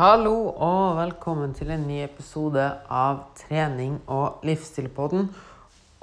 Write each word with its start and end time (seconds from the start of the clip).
Hallo 0.00 0.54
og 0.56 0.94
velkommen 0.96 1.50
til 1.52 1.68
en 1.74 1.82
ny 1.84 1.98
episode 2.00 2.62
av 2.88 3.18
Trening 3.36 3.98
og 4.08 4.46
livsstilpodden. 4.48 5.26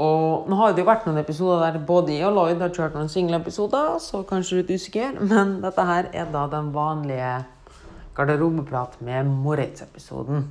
Og 0.06 0.46
nå 0.46 0.60
har 0.60 0.76
det 0.76 0.84
jo 0.84 0.90
vært 0.92 1.08
noen 1.08 1.18
episoder 1.18 1.64
der 1.64 1.88
både 1.88 2.14
jeg 2.14 2.28
og 2.28 2.36
Lloyd 2.36 2.62
har 2.62 2.76
kjørt 2.76 2.94
noen 2.94 3.10
singleepisoder, 3.10 3.96
så 3.98 4.22
kanskje 4.30 4.60
du 4.60 4.62
er 4.62 4.78
usikker, 4.78 5.18
men 5.32 5.56
dette 5.64 5.88
her 5.90 6.12
er 6.14 6.30
da 6.30 6.44
den 6.52 6.70
vanlige 6.76 7.32
garderobeprat 8.20 9.02
med 9.02 9.34
Moritz-episoden. 9.48 10.46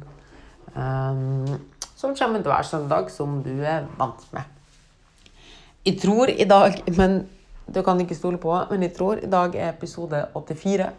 Um, 0.75 1.47
som 1.95 2.19
kommer 2.19 2.43
til 2.43 2.51
hver 2.51 2.67
søndag, 2.67 3.15
som 3.15 3.45
du 3.47 3.55
er 3.63 3.87
vant 3.95 4.27
med. 4.35 4.43
Jeg 5.87 6.01
tror 6.03 6.35
i 6.35 6.51
dag, 6.51 6.83
men 6.99 7.21
du 7.71 7.79
kan 7.87 8.03
ikke 8.03 8.19
stole 8.19 8.43
på, 8.43 8.59
men 8.75 8.89
jeg 8.89 8.99
tror 8.99 9.23
i 9.23 9.31
dag 9.31 9.55
er 9.55 9.77
episode 9.77 10.27
84. 10.35 10.91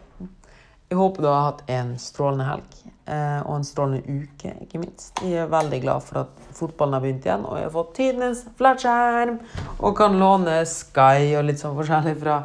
Jeg 0.88 0.96
håper 0.96 1.24
du 1.24 1.28
har 1.28 1.42
hatt 1.50 1.66
en 1.68 1.90
strålende 2.00 2.46
helg 2.48 2.76
eh, 3.12 3.40
og 3.42 3.58
en 3.58 3.66
strålende 3.66 4.20
uke, 4.22 4.54
ikke 4.64 4.80
minst. 4.80 5.20
Jeg 5.20 5.42
er 5.42 5.50
veldig 5.52 5.80
glad 5.82 6.06
for 6.06 6.22
at 6.22 6.46
fotballen 6.56 6.96
har 6.96 7.02
begynt 7.04 7.28
igjen, 7.28 7.44
og 7.44 7.58
jeg 7.58 7.66
har 7.66 7.74
fått 7.74 7.90
tidenes 7.98 8.40
flatskjerm 8.56 9.36
og 9.76 9.98
kan 9.98 10.16
låne 10.16 10.62
Sky 10.70 11.34
og 11.36 11.44
litt 11.50 11.60
sånn 11.60 11.76
forskjellig 11.76 12.14
fra 12.22 12.38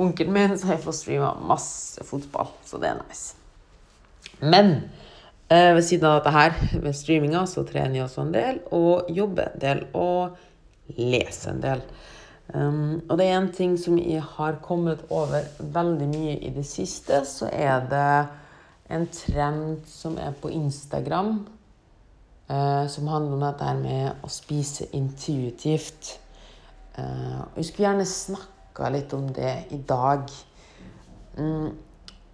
onkelen 0.00 0.32
min, 0.32 0.56
så 0.56 0.72
jeg 0.72 0.82
får 0.86 0.96
streama 0.96 1.34
masse 1.50 2.06
fotball. 2.08 2.48
Så 2.64 2.80
det 2.80 2.88
er 2.88 3.02
nice. 3.02 3.34
Men 4.40 4.72
eh, 5.52 5.74
ved 5.76 5.84
siden 5.84 6.08
av 6.08 6.22
dette 6.22 6.32
her, 6.38 6.56
ved 6.80 6.96
streaminga, 6.96 7.44
så 7.50 7.66
trener 7.68 8.00
jeg 8.00 8.06
også 8.06 8.24
en 8.24 8.32
del 8.38 8.62
og 8.76 9.12
jobber 9.12 9.52
en 9.52 9.64
del 9.66 9.84
og 9.92 10.96
leser 10.96 11.52
en 11.52 11.60
del. 11.66 11.84
Um, 12.54 13.02
og 13.08 13.18
det 13.18 13.26
er 13.28 13.36
en 13.38 13.52
ting 13.54 13.76
som 13.78 13.98
jeg 13.98 14.22
har 14.36 14.58
kommet 14.64 15.04
over 15.10 15.44
veldig 15.60 16.06
mye 16.10 16.38
i 16.42 16.50
det 16.50 16.64
siste, 16.66 17.22
så 17.24 17.46
er 17.52 17.84
det 17.90 18.06
en 18.90 19.06
trend 19.14 19.84
som 19.86 20.16
er 20.18 20.34
på 20.42 20.50
Instagram, 20.50 21.46
uh, 22.50 22.88
som 22.90 23.10
handler 23.12 23.36
om 23.36 23.44
dette 23.44 23.74
med 23.78 24.24
å 24.26 24.30
spise 24.32 24.88
intuitivt. 24.98 26.16
Uh, 26.98 27.46
jeg 27.54 27.68
skulle 27.68 27.86
gjerne 27.86 28.08
snakka 28.08 28.90
litt 28.96 29.14
om 29.14 29.30
det 29.36 29.54
i 29.70 29.78
dag. 29.86 30.26
Um, 31.38 31.70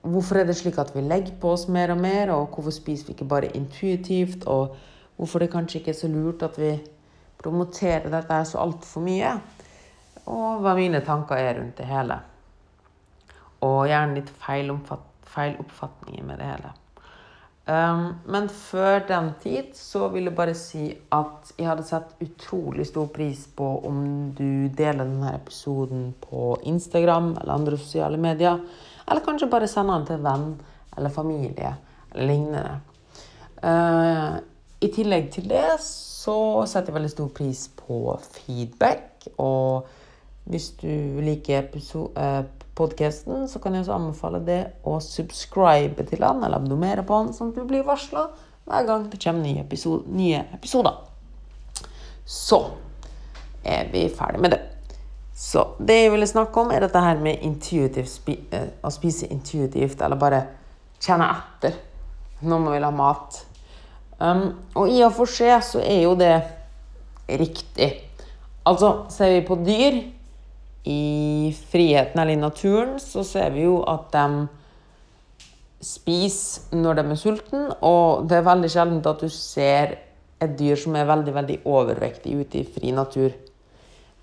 hvorfor 0.00 0.40
er 0.40 0.48
det 0.48 0.56
slik 0.56 0.80
at 0.80 0.94
vi 0.96 1.04
legger 1.04 1.36
på 1.42 1.52
oss 1.58 1.66
mer 1.68 1.92
og 1.92 2.00
mer, 2.00 2.32
og 2.32 2.56
hvorfor 2.56 2.72
spiser 2.72 3.10
vi 3.10 3.18
ikke 3.18 3.28
bare 3.34 3.52
intuitivt? 3.58 4.48
Og 4.48 4.78
hvorfor 5.16 5.44
det 5.44 5.52
kanskje 5.52 5.82
ikke 5.82 5.92
er 5.92 6.00
så 6.00 6.08
lurt 6.08 6.46
at 6.46 6.56
vi 6.60 6.72
promoterer 7.42 8.08
dette 8.16 8.40
så 8.48 8.64
altfor 8.64 9.04
mye? 9.04 9.36
Og 10.26 10.62
hva 10.64 10.74
mine 10.78 11.02
tanker 11.06 11.38
er 11.38 11.60
rundt 11.60 11.78
det 11.78 11.86
hele. 11.90 12.18
Og 13.66 13.86
gjerne 13.88 14.18
litt 14.18 14.32
feil, 14.42 14.72
feil 15.26 15.56
med 16.26 16.38
det 16.38 16.50
hele. 16.50 16.72
Um, 17.66 18.12
men 18.30 18.44
før 18.48 19.00
den 19.08 19.32
tid 19.42 19.72
så 19.74 20.06
vil 20.12 20.28
jeg 20.28 20.36
bare 20.38 20.52
si 20.54 20.84
at 21.10 21.48
jeg 21.58 21.66
hadde 21.66 21.86
sett 21.88 22.12
utrolig 22.22 22.84
stor 22.86 23.08
pris 23.10 23.40
på 23.58 23.70
om 23.88 24.04
du 24.38 24.68
deler 24.70 25.02
denne 25.02 25.32
episoden 25.34 26.12
på 26.22 26.52
Instagram 26.62 27.32
eller 27.40 27.56
andre 27.56 27.80
sosiale 27.80 28.20
medier. 28.22 28.60
Eller 29.10 29.24
kanskje 29.26 29.50
bare 29.50 29.70
sender 29.70 29.98
den 29.98 30.06
til 30.12 30.22
venn 30.22 30.46
eller 30.96 31.10
familie 31.10 31.74
eller 32.12 32.30
lignende. 32.30 32.80
Uh, 33.58 34.38
I 34.78 34.92
tillegg 34.94 35.32
til 35.34 35.50
det 35.50 35.80
så 35.82 36.38
setter 36.70 36.92
jeg 36.92 37.00
veldig 37.00 37.14
stor 37.16 37.34
pris 37.34 37.66
på 37.82 38.00
feedback. 38.30 39.26
og 39.42 39.95
hvis 40.46 40.70
du 40.78 41.20
liker 41.26 41.66
eh, 41.72 42.42
podkasten, 42.78 43.48
så 43.48 43.58
kan 43.62 43.74
jeg 43.74 43.82
også 43.84 43.96
anbefale 43.96 44.42
det 44.46 44.60
å 44.86 44.98
subscribe 45.02 46.06
til 46.06 46.22
han, 46.22 46.44
eller 46.44 46.60
abonnere 46.60 47.02
på 47.06 47.18
han, 47.18 47.32
sånn 47.34 47.50
at 47.50 47.58
du 47.58 47.66
blir 47.66 47.86
varsla 47.86 48.28
hver 48.66 48.86
gang 48.86 49.06
det 49.10 49.20
kommer 49.22 49.46
nye, 49.46 49.62
episode, 49.62 50.06
nye 50.10 50.44
episoder. 50.54 51.00
Så 52.26 52.60
er 53.66 53.90
vi 53.92 54.06
ferdig 54.10 54.42
med 54.42 54.54
det. 54.54 54.62
Så 55.36 55.66
det 55.78 55.98
jeg 56.00 56.12
ville 56.14 56.26
snakke 56.30 56.62
om, 56.62 56.70
er 56.72 56.86
dette 56.86 57.02
her 57.02 57.18
med 57.20 57.42
spi 58.08 58.38
eh, 58.50 58.70
å 58.82 58.90
spise 58.90 59.28
intuitivt, 59.30 60.00
eller 60.00 60.16
bare 60.16 60.46
kjenne 61.02 61.28
etter 61.28 61.76
når 62.40 62.58
man 62.58 62.72
vil 62.72 62.86
ha 62.86 62.90
mat. 62.94 63.42
Um, 64.18 64.54
og 64.74 64.88
i 64.88 65.02
og 65.04 65.12
for 65.12 65.28
seg 65.28 65.60
så 65.64 65.82
er 65.82 66.02
jo 66.06 66.14
det 66.16 66.34
riktig. 67.28 67.90
Altså, 68.66 69.06
ser 69.12 69.34
vi 69.34 69.46
på 69.46 69.58
dyr 69.60 69.98
i 70.86 71.54
friheten 71.70 72.20
eller 72.20 72.36
i 72.36 72.40
naturen 72.40 72.96
så 73.02 73.24
ser 73.26 73.50
vi 73.54 73.64
jo 73.66 73.80
at 73.90 74.12
de 74.14 74.46
spiser 75.82 76.76
når 76.78 76.98
de 76.98 77.04
er 77.10 77.20
sultne, 77.20 77.64
og 77.84 78.28
det 78.30 78.38
er 78.38 78.46
veldig 78.46 78.70
sjelden 78.72 79.02
at 79.06 79.22
du 79.22 79.28
ser 79.32 79.96
et 80.42 80.54
dyr 80.58 80.78
som 80.78 80.96
er 80.96 81.08
veldig 81.08 81.34
veldig 81.34 81.58
overvektig 81.68 82.36
ute 82.40 82.60
i 82.60 82.68
fri 82.68 82.94
natur. 82.94 83.34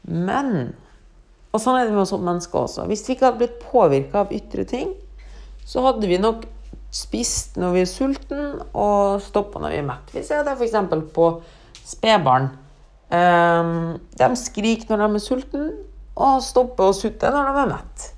Men 0.04 0.74
Og 1.54 1.62
sånn 1.62 1.76
er 1.78 1.86
det 1.86 1.94
med 1.94 2.02
oss 2.02 2.12
mennesker 2.18 2.64
også. 2.64 2.88
Hvis 2.90 3.04
vi 3.06 3.14
ikke 3.14 3.28
hadde 3.28 3.44
blitt 3.44 3.60
påvirka 3.62 4.24
av 4.24 4.32
ytre 4.34 4.64
ting, 4.66 4.88
så 5.70 5.84
hadde 5.86 6.08
vi 6.10 6.18
nok 6.18 6.48
spist 6.90 7.60
når 7.62 7.76
vi 7.76 7.84
er 7.84 7.90
sultne, 7.92 8.46
og 8.74 9.22
stoppa 9.22 9.62
når 9.62 9.76
vi 9.76 9.78
er 9.84 9.86
mett. 9.86 10.10
Vi 10.16 10.24
ser 10.26 10.42
det 10.48 10.56
f.eks. 10.58 10.74
på 11.14 11.28
spedbarn. 11.86 12.50
Um, 13.14 14.02
de 14.18 14.30
skriker 14.42 14.90
når 14.90 15.04
de 15.04 15.20
er 15.20 15.26
sultne, 15.28 15.68
og 16.14 16.44
stoppe 16.46 16.86
å 16.86 16.96
sutte 16.96 17.32
når 17.34 17.50
de 17.50 17.64
er 17.64 17.72
mett. 17.74 18.10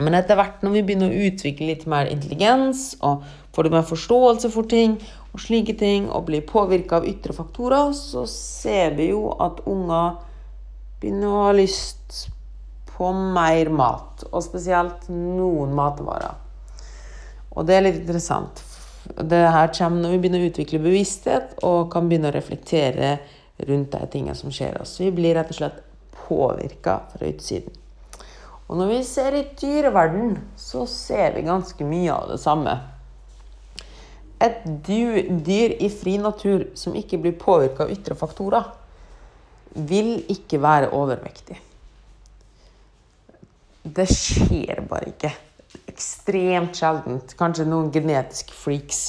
Men 0.00 0.16
etter 0.16 0.38
hvert 0.38 0.62
når 0.64 0.78
vi 0.78 0.82
begynner 0.88 1.12
å 1.12 1.24
utvikle 1.28 1.68
litt 1.72 1.86
mer 1.90 2.08
intelligens 2.10 2.94
og 3.04 3.24
får 3.54 3.66
litt 3.66 3.76
mer 3.76 3.88
forståelse 3.88 4.50
for 4.54 4.68
ting, 4.70 4.96
og 5.30 5.42
slike 5.44 5.76
ting, 5.78 6.08
og 6.10 6.26
blir 6.26 6.42
påvirka 6.46 6.98
av 6.98 7.06
ytre 7.06 7.34
faktorer, 7.36 7.92
så 7.94 8.24
ser 8.26 8.96
vi 8.96 9.10
jo 9.12 9.28
at 9.38 9.60
unger 9.70 10.16
begynner 11.00 11.30
å 11.30 11.44
ha 11.46 11.52
lyst 11.54 12.24
på 12.90 13.12
mer 13.14 13.70
mat. 13.70 14.24
Og 14.32 14.42
spesielt 14.44 15.06
noen 15.12 15.74
matvarer. 15.76 16.34
Og 17.54 17.66
det 17.68 17.76
er 17.76 17.86
litt 17.86 18.00
interessant. 18.02 18.64
Det 19.10 19.44
her 19.54 19.70
kommer 19.74 20.02
når 20.02 20.16
vi 20.16 20.18
begynner 20.24 20.42
å 20.42 20.50
utvikle 20.50 20.82
bevissthet 20.82 21.54
og 21.66 21.88
kan 21.92 22.10
begynne 22.10 22.30
å 22.30 22.34
reflektere 22.34 23.14
rundt 23.68 23.94
de 23.94 24.10
tingene 24.10 24.36
som 24.38 24.52
skjer 24.54 24.80
oss. 24.82 24.98
Vi 25.00 25.10
blir 25.14 25.36
rett 25.38 25.50
og 25.52 25.58
slett 25.60 25.80
påvirka 26.14 27.00
fra 27.12 27.30
utsiden. 27.30 27.76
Og 28.70 28.78
når 28.78 28.90
vi 28.92 28.98
ser 29.02 29.34
i 29.34 29.46
dyreverden, 29.58 30.36
så 30.56 30.84
ser 30.86 31.34
vi 31.34 31.46
ganske 31.46 31.86
mye 31.86 32.12
av 32.14 32.28
det 32.30 32.38
samme. 32.38 32.76
Et 34.40 34.62
dyr 34.86 35.74
i 35.82 35.88
fri 35.92 36.14
natur 36.22 36.68
som 36.78 36.94
ikke 36.96 37.18
blir 37.18 37.34
påvirka 37.40 37.84
av 37.84 37.90
ytre 37.92 38.14
faktorer, 38.16 38.70
vil 39.74 40.20
ikke 40.30 40.62
være 40.62 40.92
overvektig. 40.94 41.58
Det 43.82 44.06
skjer 44.10 44.84
bare 44.86 45.10
ikke. 45.10 45.32
Ekstremt 45.90 46.78
sjeldent. 46.78 47.34
Kanskje 47.38 47.66
noen 47.68 47.90
genetiske 47.94 48.54
freaks. 48.54 49.02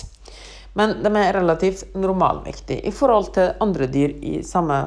Men 0.78 1.02
de 1.04 1.12
er 1.20 1.36
relativt 1.36 1.96
normalvektige 2.00 2.86
i 2.88 2.94
forhold 2.96 3.34
til 3.36 3.54
andre 3.62 3.90
dyr 3.92 4.16
i 4.24 4.40
samme 4.48 4.86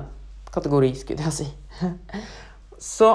kategori, 0.54 0.94
skulle 0.96 1.26
jeg 1.26 1.38
si. 1.42 1.48
Så 2.78 3.10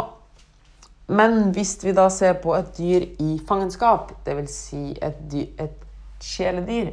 Men 1.07 1.51
hvis 1.55 1.77
vi 1.81 1.93
da 1.97 2.05
ser 2.13 2.35
på 2.43 2.53
et 2.53 2.69
dyr 2.77 3.05
i 3.17 3.39
fangenskap, 3.47 4.11
dvs. 4.25 4.57
Si 4.69 4.81
et, 5.01 5.23
dyr, 5.31 5.47
et 5.57 5.79
kjæledyr, 6.21 6.91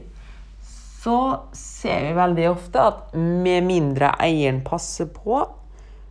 så 1.06 1.18
ser 1.52 2.06
vi 2.06 2.14
veldig 2.16 2.46
ofte 2.48 2.80
at 2.80 3.12
med 3.14 3.66
mindre 3.68 4.14
eieren 4.24 4.62
passer 4.64 5.10
på, 5.12 5.42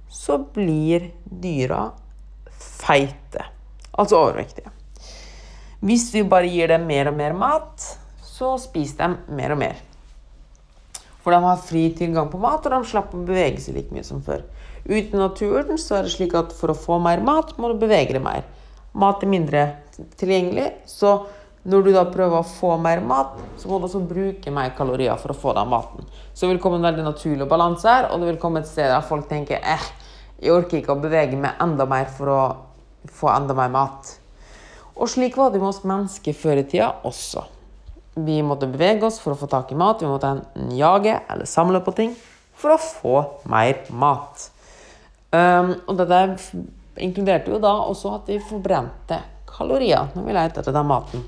så 0.06 0.38
blir 0.54 1.10
dyra 1.26 1.88
feite. 2.54 3.48
Altså 3.98 4.22
overvektige. 4.22 4.70
Hvis 5.86 6.08
vi 6.14 6.24
bare 6.24 6.50
gir 6.50 6.72
dem 6.72 6.88
mer 6.88 7.10
og 7.12 7.18
mer 7.18 7.36
mat, 7.38 7.90
så 8.24 8.56
spiser 8.62 9.02
de 9.02 9.36
mer 9.36 9.54
og 9.54 9.60
mer. 9.66 9.82
For 11.24 11.34
de 11.34 11.42
har 11.42 11.62
fri 11.62 11.88
tilgang 11.98 12.30
på 12.30 12.40
mat, 12.42 12.66
og 12.66 12.74
de 12.74 12.90
slipper 12.90 13.18
å 13.20 13.28
bevege 13.28 13.62
seg 13.62 13.80
like 13.80 13.96
mye 13.96 14.06
som 14.06 14.22
før. 14.26 14.44
Ute 14.86 15.16
i 15.16 15.18
naturen 15.18 15.80
så 15.82 15.98
er 15.98 16.06
det 16.06 16.14
slik 16.14 16.36
at 16.38 16.54
for 16.54 16.72
å 16.72 16.78
få 16.78 17.00
mer 17.02 17.24
mat, 17.26 17.56
må 17.58 17.72
du 17.72 17.80
bevege 17.82 18.14
deg 18.14 18.22
mer. 18.26 18.46
Mat 18.96 19.24
er 19.26 19.32
mindre 19.32 19.64
tilgjengelig, 20.20 20.70
så 20.88 21.18
når 21.66 21.88
du 21.88 21.90
da 21.96 22.04
prøver 22.06 22.38
å 22.38 22.46
få 22.46 22.76
mer 22.78 23.02
mat, 23.02 23.34
så 23.58 23.70
må 23.70 23.80
du 23.82 23.88
også 23.88 24.04
bruke 24.06 24.54
mer 24.54 24.76
kalorier 24.78 25.18
for 25.18 25.34
å 25.34 25.38
få 25.42 25.56
den 25.58 25.72
maten. 25.72 26.06
Så 26.34 26.46
det 26.46 26.54
vil 26.54 26.62
komme 26.62 26.78
en 26.78 26.86
veldig 26.86 27.08
naturlig 27.08 27.48
balanse 27.50 27.90
her, 27.90 28.12
og 28.12 28.22
det 28.22 28.30
vil 28.30 28.42
komme 28.42 28.62
et 28.62 28.70
sted 28.70 28.92
der 28.92 29.08
folk 29.08 29.26
tenker 29.32 29.58
eh, 29.58 29.90
jeg 30.38 30.54
orker 30.54 30.82
ikke 30.82 30.94
å 30.94 31.02
bevege 31.02 31.40
meg 31.40 31.58
enda 31.64 31.88
mer 31.90 32.10
for 32.12 32.30
å 32.30 32.40
få 33.10 33.32
enda 33.34 33.56
mer 33.58 33.72
mat. 33.74 34.14
Og 34.96 35.10
slik 35.12 35.38
var 35.40 35.52
det 35.52 35.62
med 35.62 35.72
oss 35.72 35.84
mennesker 35.88 36.36
før 36.38 36.62
i 36.62 36.66
tida 36.70 36.92
også. 37.08 37.48
Vi 38.16 38.40
måtte 38.46 38.70
bevege 38.72 39.08
oss 39.08 39.18
for 39.20 39.34
å 39.34 39.40
få 39.40 39.50
tak 39.52 39.74
i 39.74 39.80
mat. 39.80 40.04
Vi 40.04 40.12
måtte 40.12 40.36
enten 40.38 40.70
jage 40.76 41.18
eller 41.18 41.50
samle 41.50 41.82
på 41.84 41.96
ting 41.98 42.14
for 42.56 42.76
å 42.76 42.80
få 42.80 43.16
mer 43.52 43.82
mat. 43.92 44.52
Um, 45.36 45.72
og 45.90 45.98
det 46.00 46.10
der 46.12 46.36
inkluderte 47.04 47.52
jo 47.52 47.60
da 47.60 47.74
også 47.90 48.14
at 48.20 48.30
vi 48.32 48.38
forbrente 48.40 49.20
kalorier 49.50 50.12
når 50.16 50.28
vi 50.28 50.36
leter 50.36 50.62
etter 50.62 50.76
den 50.76 50.88
maten. 50.88 51.26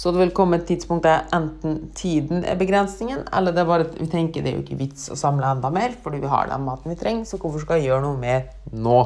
Så 0.00 0.12
det 0.14 0.22
vil 0.22 0.32
komme 0.32 0.56
et 0.56 0.64
tidspunkt 0.68 1.04
der 1.04 1.26
enten 1.36 1.90
tiden 1.96 2.44
er 2.48 2.56
begrensningen, 2.56 3.26
eller 3.36 3.52
det 3.52 3.60
er 3.60 3.68
bare 3.68 3.84
at 3.84 3.98
vi 3.98 4.08
tenker 4.08 4.40
det 4.40 4.52
er 4.52 4.56
jo 4.56 4.64
ikke 4.64 4.78
vits 4.80 5.10
å 5.12 5.18
samle 5.18 5.48
enda 5.50 5.68
mer, 5.74 5.92
fordi 6.02 6.22
vi 6.22 6.30
har 6.30 6.48
den 6.48 6.64
maten 6.64 6.92
vi 6.92 6.96
trenger, 6.96 7.26
så 7.28 7.40
hvorfor 7.40 7.66
skal 7.66 7.80
jeg 7.80 7.90
gjøre 7.90 8.06
noe 8.06 8.20
mer 8.20 8.46
nå? 8.72 8.96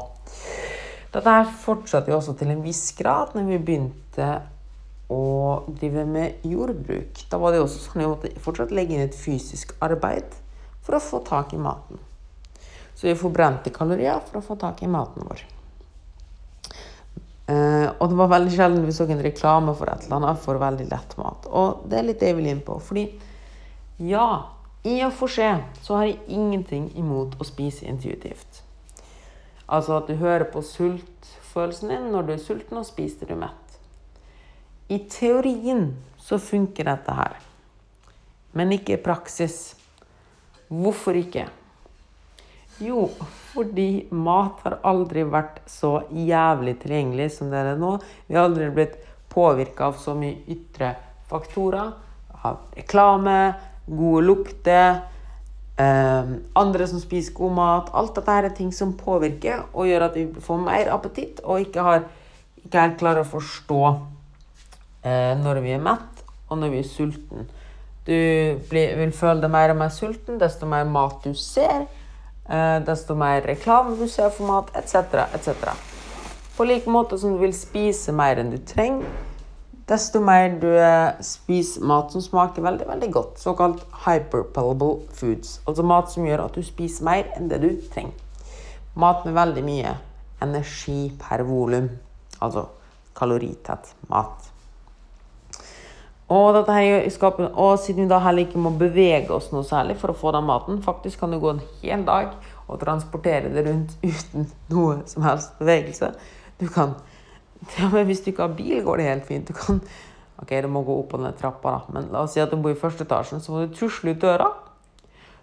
Dette 1.15 1.35
her 1.35 1.51
fortsatte 1.65 2.13
jo 2.13 2.21
også 2.21 2.37
til 2.39 2.53
en 2.55 2.63
viss 2.63 2.85
grad 2.99 3.35
når 3.35 3.51
vi 3.51 3.61
begynte 3.67 4.31
å 5.11 5.25
drive 5.69 6.07
med 6.09 6.47
jordbruk. 6.47 7.27
Da 7.31 7.43
var 7.43 7.53
det 7.53 7.61
jo 7.61 7.67
også 7.69 7.83
sånn 7.85 8.01
at 8.01 8.05
vi 8.05 8.11
måtte 8.15 8.47
fortsatt 8.47 8.75
legge 8.75 8.97
inn 8.97 9.05
et 9.05 9.19
fysisk 9.19 9.75
arbeid 9.85 10.35
for 10.85 10.99
å 10.99 11.03
få 11.03 11.25
tak 11.27 11.55
i 11.55 11.61
maten. 11.61 11.99
Så 12.95 13.09
vi 13.09 13.19
forbrente 13.19 13.73
kalorier 13.75 14.23
for 14.29 14.39
å 14.39 14.45
få 14.45 14.57
tak 14.61 14.83
i 14.83 14.91
maten 14.91 15.27
vår. 15.27 15.45
Eh, 17.47 17.89
og 17.99 18.09
det 18.09 18.17
var 18.17 18.31
veldig 18.33 18.53
sjelden 18.55 18.87
vi 18.87 18.95
så 18.97 19.05
en 19.05 19.23
reklame 19.25 19.75
for 19.77 19.91
et 19.93 20.07
eller 20.07 20.17
annet 20.21 20.41
for 20.41 20.61
veldig 20.61 20.87
lett 20.89 21.17
mat. 21.21 21.49
Og 21.51 21.85
det 21.91 21.99
er 21.99 22.07
litt 22.09 22.23
det 22.23 22.31
jeg 22.31 22.39
vil 22.39 22.53
inn 22.55 22.63
på. 22.65 22.79
Fordi 22.81 23.09
ja, 24.01 24.29
i 24.85 24.99
og 25.05 25.13
for 25.17 25.33
seg 25.33 25.65
så 25.85 25.99
har 25.99 26.09
jeg 26.09 26.23
ingenting 26.39 26.91
imot 26.99 27.37
å 27.41 27.49
spise 27.49 27.87
intuitivt. 27.89 28.63
Altså 29.65 29.99
at 29.99 30.09
du 30.09 30.17
hører 30.21 30.47
på 30.53 30.61
sultfølelsen 30.65 31.93
din 31.93 32.11
når 32.13 32.27
du 32.27 32.33
er 32.35 32.43
sulten, 32.43 32.81
og 32.81 32.89
spiser 32.89 33.31
du 33.31 33.37
mett. 33.41 33.79
I 34.93 35.01
teorien 35.09 35.95
så 36.21 36.37
funker 36.41 36.89
dette 36.89 37.13
her, 37.17 37.39
men 38.53 38.75
ikke 38.77 38.99
i 38.99 39.01
praksis. 39.01 39.73
Hvorfor 40.69 41.17
ikke? 41.17 41.47
Jo, 42.83 43.07
fordi 43.53 44.09
mat 44.11 44.65
har 44.65 44.81
aldri 44.83 45.23
vært 45.31 45.61
så 45.71 46.01
jævlig 46.11 46.75
tilgjengelig 46.83 47.29
som 47.37 47.53
det 47.53 47.61
er 47.63 47.77
nå. 47.79 47.97
Vi 48.27 48.35
har 48.35 48.49
aldri 48.49 48.71
blitt 48.75 48.97
påvirka 49.31 49.91
av 49.91 50.01
så 50.03 50.17
mye 50.19 50.41
ytre 50.51 50.95
faktorer. 51.31 51.93
Av 52.45 52.75
reklame, 52.75 53.55
gode 53.87 54.25
lukter, 54.27 55.01
eh, 55.79 56.35
andre 56.55 56.87
som 56.91 57.01
spiser 57.01 57.35
god 57.35 57.53
mat. 57.53 57.95
Alt 57.95 58.15
dette 58.19 58.31
er 58.31 58.49
ting 58.51 58.73
som 58.73 58.97
påvirker 58.99 59.65
og 59.73 59.87
gjør 59.87 60.09
at 60.09 60.19
vi 60.19 60.27
får 60.27 60.59
mer 60.67 60.91
appetitt 60.91 61.41
og 61.45 61.61
ikke, 61.61 61.83
har, 61.83 62.05
ikke 62.65 62.81
helt 62.81 62.99
klarer 62.99 63.23
å 63.23 63.33
forstå 63.37 63.83
eh, 65.05 65.35
når 65.39 65.63
vi 65.63 65.77
er 65.79 65.83
mett 65.83 66.25
og 66.51 66.59
når 66.59 66.75
vi 66.75 66.83
er 66.83 66.89
sulten. 66.91 67.51
Du 68.05 68.17
blir, 68.69 68.97
vil 68.99 69.13
føle 69.17 69.41
deg 69.41 69.51
mer 69.51 69.73
og 69.73 69.79
mer 69.81 69.93
sulten 69.95 70.41
desto 70.43 70.67
mer 70.69 70.85
mat 70.85 71.23
du 71.25 71.33
ser. 71.39 71.87
Eh, 72.49 72.81
desto 72.85 73.15
mer 73.15 73.41
reklame 73.41 73.97
du 73.97 74.09
ser 74.09 74.31
for 74.31 74.47
mat, 74.47 74.69
etc., 74.77 75.25
etc. 75.33 75.71
På 76.57 76.65
like 76.65 76.91
måte 76.91 77.19
som 77.19 77.33
du 77.33 77.39
vil 77.41 77.55
spise 77.57 78.13
mer 78.13 78.37
enn 78.37 78.53
du 78.53 78.59
trenger, 78.69 79.07
desto 79.89 80.21
mer 80.21 80.53
du 80.61 80.69
eh, 80.69 81.17
spiser 81.25 81.87
mat 81.89 82.13
som 82.13 82.23
smaker 82.25 82.65
veldig 82.65 82.89
veldig 82.89 83.11
godt, 83.17 83.41
såkalt 83.41 83.87
hyperpalable 84.05 85.09
foods, 85.17 85.59
altså 85.65 85.89
mat 85.89 86.13
som 86.13 86.29
gjør 86.29 86.45
at 86.45 86.59
du 86.59 86.63
spiser 86.65 87.09
mer 87.09 87.33
enn 87.39 87.49
det 87.49 87.63
du 87.65 87.71
trenger. 87.95 88.21
Mat 88.95 89.25
med 89.25 89.35
veldig 89.35 89.65
mye 89.65 89.97
energi 90.45 91.09
per 91.19 91.43
volum, 91.49 91.89
altså 92.45 92.69
kaloritett 93.17 93.95
mat. 94.13 94.54
Og, 96.33 96.57
skaper, 97.13 97.51
og, 97.53 97.79
siden 97.79 98.07
vi 98.07 98.09
da 98.09 98.19
heller 98.25 98.47
ikke 98.47 98.61
må 98.61 98.71
bevege 98.81 99.29
oss 99.35 99.51
noe 99.53 99.65
særlig 99.69 99.99
for 100.01 100.15
å 100.15 100.17
få 100.17 100.31
den 100.33 100.47
maten 100.49 100.79
Faktisk 100.83 101.21
kan 101.21 101.35
du 101.35 101.37
gå 101.37 101.51
en 101.53 101.61
hel 101.83 102.07
dag 102.07 102.33
og 102.65 102.81
transportere 102.81 103.51
det 103.53 103.67
rundt 103.67 103.93
uten 104.09 104.49
noe 104.73 105.03
som 105.11 105.27
helst 105.27 105.53
bevegelse. 105.61 106.15
Du 106.61 106.69
kan 106.73 106.95
ja, 107.77 107.89
men 107.93 108.07
Hvis 108.09 108.25
du 108.25 108.31
ikke 108.33 108.47
har 108.47 108.57
bil, 108.57 108.81
går 108.85 109.01
det 109.01 109.09
helt 109.09 109.27
fint. 109.29 109.49
Du 109.49 109.57
kan 109.57 109.81
Ok, 110.43 110.51
du 110.51 110.67
må 110.69 110.83
gå 110.83 110.97
opp 110.99 111.13
på 111.13 111.19
den 111.23 111.37
trappa, 111.39 111.71
da. 111.71 111.95
Men 111.95 112.09
la 112.13 112.25
oss 112.25 112.33
si 112.35 112.41
at 112.43 112.51
du 112.51 112.59
bor 112.61 112.73
i 112.73 112.79
første 112.79 113.05
etasjen, 113.07 113.41
så 113.41 113.53
må 113.53 113.63
du 113.63 113.77
tusle 113.77 114.17
ut 114.17 114.21
døra. 114.21 114.49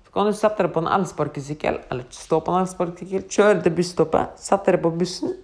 Så 0.04 0.12
kan 0.14 0.28
du 0.28 0.36
sette 0.36 0.66
deg 0.66 0.74
på 0.76 0.82
en 0.84 0.90
elsparkesykkel, 0.92 1.78
eller 1.94 2.10
stå 2.12 2.42
på 2.44 2.52
en 2.52 2.66
elsparkesykkel, 2.66 3.24
kjøre 3.32 3.62
til 3.64 3.76
busstoppet, 3.78 4.36
sette 4.44 4.76
deg 4.76 4.84
på 4.84 4.92
bussen. 5.00 5.38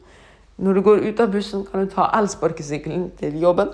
Når 0.59 0.77
du 0.77 0.83
går 0.83 1.05
ut 1.05 1.23
av 1.23 1.31
bussen, 1.31 1.63
kan 1.63 1.85
du 1.85 1.93
ta 1.93 2.09
elsparkesykkelen 2.19 3.07
til 3.21 3.39
jobben. 3.39 3.71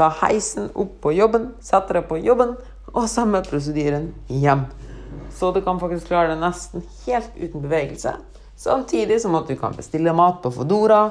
Ta 0.00 0.06
heisen 0.22 0.70
opp 0.72 0.94
på 1.04 1.10
jobben, 1.12 1.50
sette 1.60 1.92
deg 1.92 2.06
på 2.08 2.16
jobben, 2.24 2.54
og 2.94 3.08
samme 3.12 3.42
prosedyren 3.44 4.06
hjem. 4.32 4.62
Så 5.28 5.50
du 5.52 5.58
kan 5.60 5.76
faktisk 5.82 6.08
klare 6.08 6.30
det 6.30 6.38
nesten 6.40 6.86
helt 7.04 7.34
uten 7.36 7.60
bevegelse. 7.60 8.14
Samtidig 8.56 9.18
som 9.20 9.36
at 9.36 9.50
du 9.50 9.58
kan 9.60 9.76
bestille 9.76 10.14
mat 10.16 10.38
på 10.40 10.54
Fodora 10.56 11.02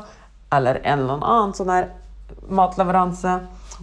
eller 0.50 0.82
en 0.82 1.04
eller 1.04 1.22
annen 1.22 1.54
sånn 1.54 1.70
her 1.70 1.92
matleveranse. 2.50 3.36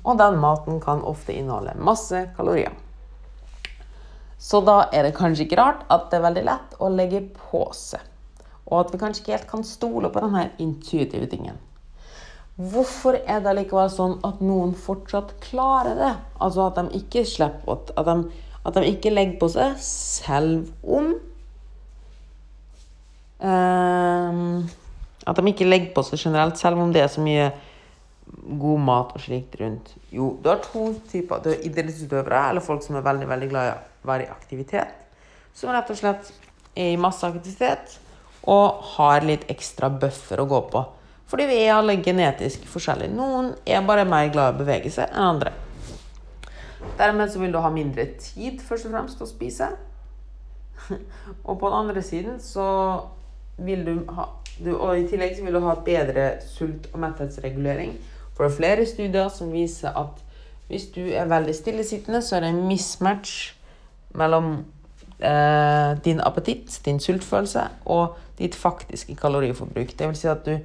Og 0.03 0.19
den 0.19 0.41
maten 0.43 0.83
kan 0.83 1.07
ofte 1.07 1.39
inneholde 1.39 1.77
masse 1.79 2.25
kalorier. 2.35 2.75
Så 4.43 4.59
da 4.67 4.89
er 4.91 5.07
det 5.07 5.15
kanskje 5.17 5.47
ikke 5.47 5.61
rart 5.63 5.87
at 5.87 6.11
det 6.11 6.19
er 6.19 6.27
veldig 6.27 6.45
lett 6.51 6.77
å 6.83 6.91
legge 6.91 7.23
på 7.47 7.63
seg. 7.79 8.03
Og 8.67 8.83
at 8.83 8.91
vi 8.91 9.01
kanskje 9.05 9.23
ikke 9.23 9.37
helt 9.39 9.51
kan 9.55 9.65
stole 9.67 10.11
på 10.11 10.27
denne 10.27 10.49
intuitive 10.59 11.31
tingen. 11.31 11.63
Hvorfor 12.57 13.19
er 13.29 13.43
det 13.45 13.53
likevel 13.59 13.91
sånn 13.93 14.15
at 14.25 14.39
noen 14.41 14.73
fortsatt 14.81 15.35
klarer 15.45 15.99
det? 15.99 16.13
Altså 16.41 16.71
at 16.71 16.79
de 16.81 17.01
ikke 17.03 17.27
slipper 17.29 17.83
at 17.93 18.07
de, 18.09 18.15
at 18.65 18.79
de 18.79 18.93
ikke 18.95 19.13
legger 19.13 19.37
på 19.43 19.51
seg, 19.53 19.75
selv 19.85 20.71
om 20.81 21.11
um, 23.45 24.65
At 25.27 25.37
de 25.37 25.53
ikke 25.53 25.69
legger 25.69 25.93
på 25.93 26.07
seg 26.09 26.23
generelt, 26.23 26.57
selv 26.57 26.81
om 26.81 26.95
det 26.97 27.05
er 27.05 27.13
så 27.13 27.21
mye 27.21 27.51
god 28.57 28.83
mat 28.89 29.13
og 29.17 29.23
slikt 29.23 29.61
rundt. 29.61 29.93
Jo, 30.15 30.33
du 30.41 30.49
har 30.49 30.65
to 30.65 30.89
typer. 31.11 31.43
Du 31.45 31.53
har 31.53 31.63
idrettsutøvere, 31.67 32.41
eller 32.51 32.65
folk 32.65 32.83
som 32.85 32.97
er 32.97 33.05
veldig 33.05 33.29
veldig 33.29 33.49
glad 33.53 33.69
i 33.69 33.77
å 33.77 34.11
være 34.11 34.27
i 34.27 34.33
aktivitet. 34.33 34.97
Som 35.57 35.73
rett 35.75 35.93
og 35.93 35.99
slett 35.99 36.33
er 36.77 36.93
i 36.95 37.01
masse 37.01 37.27
aktivitet 37.27 37.99
og 38.47 38.83
har 38.97 39.27
litt 39.27 39.49
ekstra 39.51 39.91
buffer 39.91 40.41
å 40.41 40.49
gå 40.49 40.61
på. 40.73 40.83
Fordi 41.27 41.47
vi 41.51 41.59
er 41.65 41.75
alle 41.75 41.99
genetisk 42.03 42.67
forskjellige. 42.71 43.15
Noen 43.15 43.53
er 43.67 43.87
bare 43.87 44.07
mer 44.07 44.31
glad 44.33 44.53
i 44.53 44.57
å 44.57 44.61
bevege 44.61 44.93
seg 44.95 45.11
enn 45.11 45.31
andre. 45.33 45.53
Dermed 46.97 47.33
så 47.33 47.41
vil 47.43 47.53
du 47.53 47.59
ha 47.61 47.71
mindre 47.73 48.07
tid 48.21 48.63
først 48.63 48.87
og 48.87 48.95
fremst 48.95 49.19
til 49.19 49.27
å 49.27 49.31
spise. 49.31 49.71
og 51.49 51.59
på 51.59 51.67
den 51.67 51.79
andre 51.81 52.03
siden 52.05 52.39
så 52.41 52.67
vil 53.57 53.85
du 53.87 53.95
ha 54.13 54.29
du, 54.57 54.71
Og 54.77 54.99
i 54.99 55.05
tillegg 55.09 55.35
så 55.37 55.45
vil 55.45 55.57
du 55.57 55.65
ha 55.67 55.75
bedre 55.85 56.39
sult- 56.41 56.89
og 56.95 57.01
metthetsregulering. 57.03 57.91
For 58.33 58.45
det 58.45 58.53
er 58.53 58.57
flere 58.57 58.87
studier 58.89 59.29
som 59.33 59.51
viser 59.53 59.93
at 59.93 60.23
hvis 60.71 60.89
du 60.95 61.03
er 61.13 61.29
veldig 61.29 61.55
stillesittende, 61.55 62.23
så 62.23 62.37
er 62.37 62.47
det 62.47 62.55
en 62.55 62.65
mismatch 62.67 63.53
mellom 64.17 64.65
eh, 65.21 65.93
din 66.05 66.21
appetitt, 66.25 66.81
din 66.85 67.01
sultfølelse, 67.01 67.67
og 67.85 68.17
ditt 68.39 68.55
faktiske 68.55 69.15
kaloriforbruk. 69.17 69.93
Det 69.99 70.09
vil 70.09 70.17
si 70.17 70.29
at 70.33 70.47
du 70.47 70.57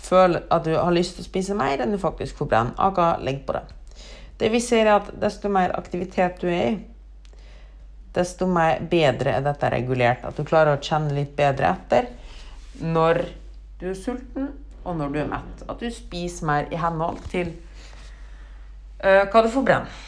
føler 0.00 0.46
at 0.50 0.64
du 0.66 0.72
har 0.74 0.94
lyst 0.94 1.16
til 1.16 1.24
å 1.24 1.28
spise 1.28 1.56
mer 1.58 1.82
enn 1.82 1.92
du 1.94 2.00
faktisk 2.00 2.40
forbrenner. 2.40 2.76
Aka 2.78 3.16
legg 3.24 3.44
på 3.46 3.56
det. 3.56 3.64
Det 4.40 4.48
vi 4.52 4.60
ser, 4.64 4.86
er 4.86 4.96
at 4.96 5.10
desto 5.20 5.50
mer 5.52 5.74
aktivitet 5.76 6.40
du 6.40 6.48
er 6.48 6.70
i, 6.70 6.78
desto 8.16 8.48
mer 8.50 8.80
bedre 8.90 9.36
er 9.36 9.44
dette 9.44 9.70
regulert. 9.72 10.24
At 10.26 10.38
du 10.38 10.46
klarer 10.48 10.78
å 10.78 10.82
kjenne 10.82 11.14
litt 11.14 11.34
bedre 11.38 11.74
etter 11.74 12.08
når 12.80 13.24
du 13.80 13.90
er 13.90 13.98
sulten, 13.98 14.48
og 14.84 14.96
når 14.96 15.12
du 15.12 15.18
er 15.20 15.28
mett. 15.28 15.66
At 15.68 15.82
du 15.82 15.90
spiser 15.92 16.48
mer 16.48 16.70
i 16.72 16.78
henhold 16.80 17.20
til 17.32 17.52
uh, 19.04 19.26
hva 19.28 19.44
du 19.44 19.50
forbrenner. 19.52 20.06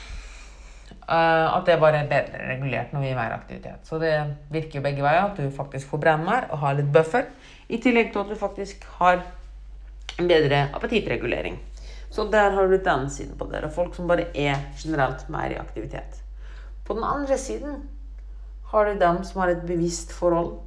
Uh, 1.02 1.58
at 1.58 1.66
det 1.66 1.76
bare 1.82 2.04
er 2.04 2.08
bedre 2.08 2.40
regulert 2.48 2.92
når 2.94 3.04
vi 3.04 3.10
er 3.12 3.18
mer 3.18 3.36
aktivitet. 3.36 3.84
Så 3.84 4.00
det 4.00 4.14
virker 4.54 4.80
jo 4.80 4.84
begge 4.86 5.04
veier. 5.04 5.28
At 5.28 5.36
du 5.36 5.52
faktisk 5.52 5.92
får 5.92 6.02
brenne 6.06 6.24
mer 6.24 6.48
og 6.50 6.62
har 6.64 6.78
litt 6.78 6.88
buffer. 6.94 7.28
I 7.68 7.80
tillegg 7.82 8.12
til 8.12 8.24
at 8.24 8.32
du 8.32 8.38
faktisk 8.38 8.86
har 8.96 9.20
bedre 10.18 10.66
appetittregulering. 10.74 11.58
Så 12.12 12.24
der 12.28 12.50
har 12.50 12.68
du 12.68 12.76
den 12.76 13.10
siden 13.10 13.38
på 13.38 13.46
det. 13.48 13.62
Folk 13.74 13.94
som 13.96 14.08
bare 14.08 14.28
er 14.36 14.58
generelt 14.76 15.28
mer 15.28 15.50
i 15.50 15.60
aktivitet. 15.60 16.20
På 16.84 16.94
den 16.94 17.04
andre 17.04 17.38
siden 17.38 17.88
har 18.72 18.84
du 18.86 18.98
dem 18.98 19.24
som 19.24 19.40
har 19.40 19.48
et 19.48 19.66
bevisst 19.66 20.12
forhold. 20.12 20.58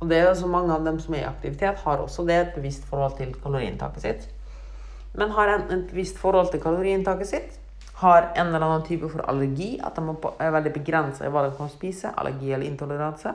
Og 0.00 0.08
det 0.08 0.18
er 0.18 0.28
jo 0.28 0.34
så 0.34 0.48
mange 0.48 0.72
av 0.72 0.84
dem 0.84 0.98
som 1.00 1.14
er 1.14 1.24
i 1.24 1.28
aktivitet, 1.28 1.78
har 1.84 2.00
også 2.00 2.24
det 2.28 2.38
et 2.40 2.54
bevisst 2.56 2.84
forhold 2.88 3.16
til 3.18 3.34
kaloriinntaket 3.42 4.02
sitt. 4.02 4.24
Men 5.14 5.30
har 5.30 5.48
en 5.48 5.70
et 5.70 5.86
bevisst 5.90 6.18
forhold 6.18 6.50
til 6.50 6.60
kaloriinntaket 6.60 7.30
sitt, 7.30 7.58
har 8.00 8.32
en 8.34 8.46
eller 8.46 8.64
annen 8.64 8.86
type 8.86 9.08
for 9.08 9.22
allergi, 9.28 9.78
at 9.84 9.96
de 9.96 10.32
er 10.40 10.50
veldig 10.56 10.72
begrensa 10.74 11.24
i 11.24 11.30
hva 11.30 11.44
de 11.46 11.54
kan 11.56 11.70
spise, 11.70 12.10
allergi 12.16 12.52
eller 12.52 12.66
intoleranse, 12.66 13.32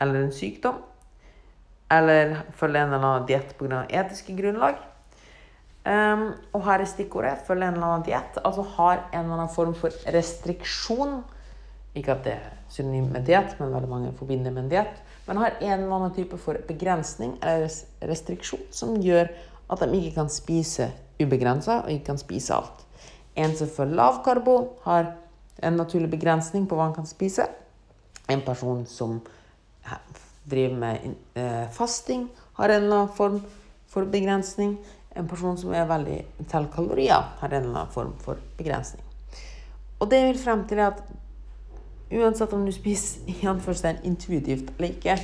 eller 0.00 0.24
en 0.24 0.32
sykdom, 0.34 0.80
eller 1.90 2.36
følge 2.56 2.82
en 2.82 2.92
eller 2.92 3.06
annen 3.06 3.26
diett 3.28 3.54
pga. 3.58 3.84
etiske 3.88 4.36
grunnlag. 4.36 4.78
Um, 5.88 6.34
og 6.52 6.64
her 6.66 6.82
er 6.82 6.90
stikkordet 6.90 7.46
følge 7.46 7.68
en 7.68 7.78
eller 7.78 7.86
annen 7.86 8.06
diett. 8.06 8.38
Altså 8.44 8.64
har 8.76 9.06
en 9.12 9.20
eller 9.24 9.38
annen 9.38 9.54
form 9.54 9.74
for 9.74 9.94
restriksjon. 10.12 11.22
Ikke 11.96 12.12
at 12.12 12.24
det 12.26 12.34
er 12.36 12.56
synonym 12.68 13.08
med 13.14 13.24
diett, 13.26 13.54
men 13.60 13.72
veldig 13.72 13.88
mange 13.88 14.12
forbinder 14.18 14.52
med 14.52 14.66
en 14.66 14.72
diett. 14.74 15.00
Men 15.26 15.40
har 15.40 15.56
en 15.60 15.78
eller 15.78 15.94
annen 15.96 16.14
type 16.16 16.36
for 16.40 16.60
begrensning 16.68 17.36
eller 17.42 17.72
restriksjon 18.08 18.68
som 18.72 18.96
gjør 19.00 19.30
at 19.68 19.80
de 19.84 19.96
ikke 19.96 20.14
kan 20.20 20.30
spise 20.32 20.90
ubegrensa 21.20 21.82
og 21.82 21.90
ikke 21.92 22.12
kan 22.12 22.20
spise 22.20 22.54
alt. 22.54 22.84
En 23.36 23.56
som 23.56 23.68
følger 23.70 23.96
lav 23.96 24.22
karbo, 24.24 24.56
har 24.84 25.14
en 25.62 25.76
naturlig 25.78 26.10
begrensning 26.10 26.68
på 26.68 26.76
hva 26.76 26.88
han 26.88 26.96
kan 26.96 27.06
spise. 27.06 27.46
En 28.28 28.42
person 28.44 28.84
som 28.86 29.20
driver 30.50 30.76
med 30.76 31.14
eh, 31.34 31.66
fasting, 31.72 32.28
har 32.58 32.68
en 32.68 32.82
eller 32.82 32.96
annen 33.02 33.16
form 33.16 33.40
for 33.88 34.08
begrensning. 34.10 34.76
En 35.16 35.28
person 35.28 35.56
som 35.58 35.72
er 35.74 35.88
veldig 35.88 36.18
til 36.50 36.68
kalorier, 36.74 37.30
har 37.40 37.48
en 37.52 37.62
eller 37.62 37.84
annen 37.84 37.94
form 37.94 38.12
for 38.22 38.40
begrensning. 38.58 39.04
Og 39.98 40.10
det 40.10 40.20
vil 40.26 40.38
frem 40.38 40.66
til 40.68 40.82
at 40.84 41.00
uansett 42.14 42.52
om 42.54 42.66
du 42.66 42.72
spiser 42.72 43.26
i 43.32 43.38
anførselstegn 43.46 44.04
intuitivt 44.08 44.72
eller 44.76 44.94
ikke, 44.94 45.18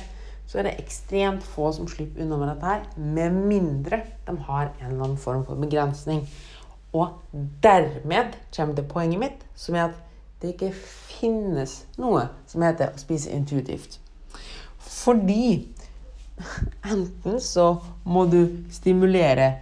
så 0.45 0.59
er 0.59 0.67
det 0.67 0.75
ekstremt 0.79 1.45
få 1.55 1.71
som 1.73 1.87
slipper 1.89 2.21
unna 2.21 2.37
med 2.37 2.51
dette 2.53 2.69
her, 2.69 2.83
med 2.97 3.37
mindre 3.49 4.03
de 4.27 4.35
har 4.45 4.67
en 4.67 4.91
eller 4.91 5.07
annen 5.07 5.17
form 5.17 5.45
for 5.45 5.57
begrensning. 5.57 6.21
Og 6.93 7.17
dermed 7.63 8.37
kommer 8.55 8.75
det 8.75 8.87
poenget 8.87 9.19
mitt, 9.19 9.45
som 9.55 9.75
er 9.75 9.89
at 9.89 9.97
det 10.41 10.53
ikke 10.53 10.71
finnes 10.75 11.81
noe 11.97 12.27
som 12.47 12.63
heter 12.63 12.93
å 12.93 13.01
spise 13.01 13.33
intuitivt. 13.33 13.99
Fordi 14.85 15.67
enten 16.85 17.39
så 17.41 17.69
må 18.03 18.25
du 18.29 18.41
stimulere 18.73 19.53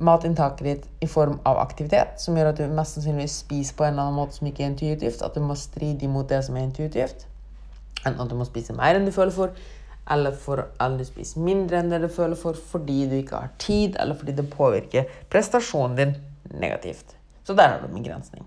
matinntaket 0.00 0.64
ditt 0.64 0.86
i 1.04 1.08
form 1.10 1.38
av 1.44 1.58
aktivitet, 1.60 2.16
som 2.22 2.36
gjør 2.36 2.52
at 2.52 2.60
du 2.60 2.72
mest 2.72 2.96
sannsynligvis 2.96 3.40
spiser 3.42 3.76
på 3.76 3.84
en 3.84 3.92
eller 3.92 4.06
annen 4.06 4.20
måte 4.22 4.38
som 4.38 4.48
ikke 4.48 4.64
er 4.64 4.72
intuitivt, 4.72 5.20
at 5.26 5.36
du 5.36 5.44
må 5.44 5.56
stride 5.58 6.06
imot 6.06 6.30
det 6.30 6.40
som 6.46 6.56
er 6.56 6.64
intuitivt, 6.64 7.26
enten 8.06 8.22
at 8.24 8.32
du 8.32 8.38
må 8.38 8.48
spise 8.48 8.76
mer 8.76 8.96
enn 8.96 9.08
du 9.08 9.12
føler 9.12 9.34
for, 9.34 9.52
eller 10.10 10.34
for 10.40 10.64
at 10.80 10.96
du 10.96 11.04
spiser 11.06 11.44
mindre 11.44 11.82
enn 11.82 11.92
det 11.92 12.00
du 12.06 12.08
føler 12.10 12.38
for 12.38 12.56
fordi 12.72 13.04
du 13.10 13.18
ikke 13.20 13.44
har 13.44 13.52
tid, 13.60 13.98
eller 14.00 14.16
fordi 14.16 14.38
det 14.38 14.48
påvirker 14.54 15.12
prestasjonen 15.30 15.98
din 15.98 16.16
negativt. 16.62 17.16
Så 17.44 17.54
der 17.58 17.74
har 17.74 17.82
du 17.82 17.90
en 17.90 18.00
begrensning. 18.00 18.46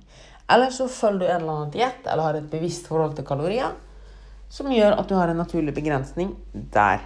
Eller 0.52 0.74
så 0.74 0.90
følger 0.92 1.20
du 1.20 1.30
en 1.30 1.42
eller 1.42 1.54
annen 1.54 1.74
diett 1.74 2.08
eller 2.08 2.25
har 2.25 2.40
et 2.40 2.50
bevisst 2.52 2.90
forhold 2.90 3.16
til 3.18 3.28
kalorier 3.28 3.72
som 4.53 4.69
gjør 4.69 5.00
at 5.00 5.10
du 5.10 5.17
har 5.17 5.31
en 5.31 5.39
naturlig 5.41 5.74
begrensning 5.74 6.36
der. 6.74 7.01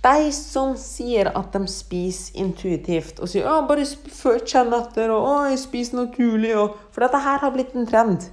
De 0.00 0.30
som 0.32 0.76
sier 0.80 1.28
at 1.36 1.52
de 1.52 1.66
spiser 1.68 2.38
intuitivt 2.40 3.18
og 3.20 3.28
sier 3.28 3.48
å, 3.50 3.58
bare 3.68 3.84
kjenn 3.84 4.72
etter 4.78 5.12
og 5.12 5.26
å, 5.26 5.32
jeg 5.50 5.58
spiser 5.60 5.98
naturlig 5.98 6.54
og 6.56 6.78
For 6.94 7.04
dette 7.04 7.20
her 7.20 7.42
har 7.42 7.52
blitt 7.52 7.74
en 7.76 7.88
trend. 7.88 8.30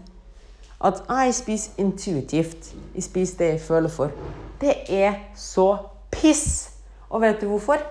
At 0.77 1.01
jeg 1.09 1.33
spiser 1.33 1.81
intuitivt. 1.81 2.69
Jeg 2.93 3.03
spiser 3.03 3.41
det 3.41 3.49
jeg 3.55 3.63
føler 3.65 3.91
for. 3.91 4.13
Det 4.61 4.75
er 4.93 5.17
så 5.35 5.73
piss! 6.13 6.77
Og 7.09 7.23
vet 7.23 7.41
du 7.41 7.49
hvorfor? 7.49 7.81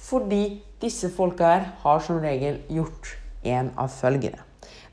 Fordi 0.00 0.60
disse 0.82 1.10
folka 1.16 1.48
her 1.48 1.66
har 1.82 2.04
som 2.04 2.20
regel 2.20 2.60
gjort 2.68 3.14
en 3.42 3.72
av 3.78 3.88
følgende. 3.94 4.44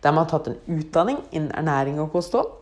De 0.01 0.13
har 0.13 0.29
tatt 0.31 0.47
en 0.49 0.79
utdanning 0.79 1.19
innen 1.31 1.51
ernæring 1.57 1.99
og 1.99 2.13
kosthold 2.15 2.53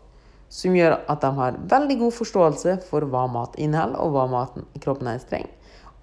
som 0.49 0.75
gjør 0.75 0.97
at 1.11 1.21
de 1.21 1.31
har 1.39 1.59
veldig 1.71 1.97
god 2.03 2.15
forståelse 2.15 2.77
for 2.89 3.05
hva 3.09 3.25
mat 3.31 3.57
inneholder, 3.61 3.99
og 4.01 4.15
hva 4.15 4.25
maten 4.31 4.67
i 4.75 4.81
kroppen 4.83 5.09
er 5.11 5.23
trenger. 5.29 5.51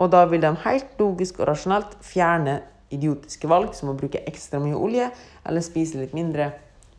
Og 0.00 0.11
da 0.12 0.25
vil 0.26 0.42
de 0.42 0.50
helt 0.64 0.99
logisk 1.00 1.40
og 1.40 1.50
rasjonelt 1.52 1.94
fjerne 2.04 2.61
idiotiske 2.92 3.49
valg, 3.49 3.72
som 3.76 3.92
å 3.92 3.96
bruke 3.99 4.25
ekstra 4.28 4.61
mye 4.62 4.76
olje, 4.76 5.08
eller 5.46 5.64
spise 5.64 6.00
litt 6.00 6.16
mindre 6.16 6.50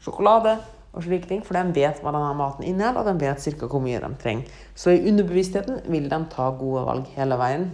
sjokolade, 0.03 0.57
og 0.93 1.01
slike 1.01 1.25
ting, 1.25 1.41
for 1.41 1.57
de 1.57 1.73
vet 1.73 2.03
hva 2.03 2.11
denne 2.13 2.35
maten 2.37 2.67
inneholder, 2.69 3.01
og 3.01 3.09
de 3.09 3.25
vet 3.25 3.47
ca. 3.57 3.69
hvor 3.69 3.81
mye 3.81 4.01
de 4.01 4.11
trenger. 4.21 4.59
Så 4.75 4.93
i 4.93 5.01
underbevisstheten 5.09 5.81
vil 5.89 6.05
de 6.09 6.19
ta 6.29 6.51
gode 6.57 6.85
valg 6.85 7.09
hele 7.15 7.39
veien, 7.41 7.65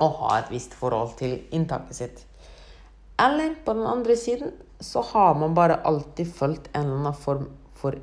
og 0.00 0.18
ha 0.22 0.40
et 0.40 0.50
visst 0.50 0.74
forhold 0.74 1.14
til 1.20 1.38
inntaket 1.54 1.96
sitt. 1.96 2.26
Eller 3.20 3.54
på 3.64 3.74
den 3.76 3.86
andre 3.86 4.16
siden 4.16 4.54
så 4.80 5.02
har 5.12 5.34
man 5.36 5.54
bare 5.54 5.82
alltid 5.84 6.30
fulgt 6.32 6.70
en 6.72 6.86
eller 6.86 7.00
annen 7.02 7.18
form 7.20 7.48
for 7.76 7.98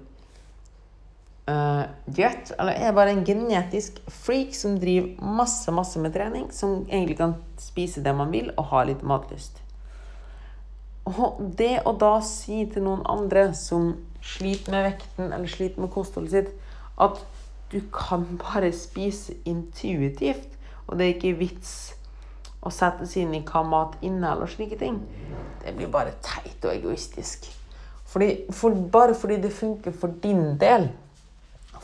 uh, 1.49 1.83
diett, 2.05 2.51
eller 2.59 2.75
er 2.75 2.95
bare 2.95 3.13
en 3.15 3.23
genetisk 3.25 3.99
freak 4.23 4.55
som 4.55 4.77
driver 4.79 5.15
masse, 5.39 5.71
masse 5.71 6.01
med 6.01 6.15
trening, 6.15 6.49
som 6.51 6.83
egentlig 6.89 7.17
kan 7.21 7.37
spise 7.61 8.03
det 8.03 8.13
man 8.15 8.31
vil, 8.33 8.51
og 8.57 8.69
ha 8.73 8.83
litt 8.87 9.05
matlyst. 9.07 9.61
Og 11.07 11.39
det 11.59 11.85
å 11.87 11.95
da 11.95 12.17
si 12.25 12.65
til 12.71 12.83
noen 12.83 13.05
andre 13.07 13.49
som 13.55 13.93
sliter 14.27 14.73
med 14.73 14.89
vekten 14.89 15.31
eller 15.31 15.47
sliter 15.47 15.83
med 15.83 15.93
kostholdet 15.93 16.33
sitt, 16.33 16.49
at 16.99 17.21
du 17.71 17.79
kan 17.93 18.25
bare 18.41 18.71
spise 18.75 19.37
intuitivt, 19.47 20.49
og 20.87 20.97
det 20.97 21.05
er 21.05 21.15
ikke 21.15 21.39
vits 21.39 21.73
å 22.63 22.71
sette 22.73 23.07
seg 23.07 23.25
inn 23.25 23.37
i 23.37 23.45
hva 23.47 23.61
mat 23.67 23.95
inneholder 24.03 24.47
og 24.47 24.51
slike 24.51 24.79
ting, 24.79 24.99
det 25.63 25.75
blir 25.77 25.91
bare 25.91 26.15
teit 26.23 26.63
og 26.65 26.73
egoistisk. 26.73 27.47
Fordi, 28.07 28.47
for, 28.55 28.75
bare 28.91 29.15
fordi 29.15 29.39
det 29.43 29.51
funker 29.55 29.95
for 29.95 30.15
din 30.23 30.55
del, 30.59 30.89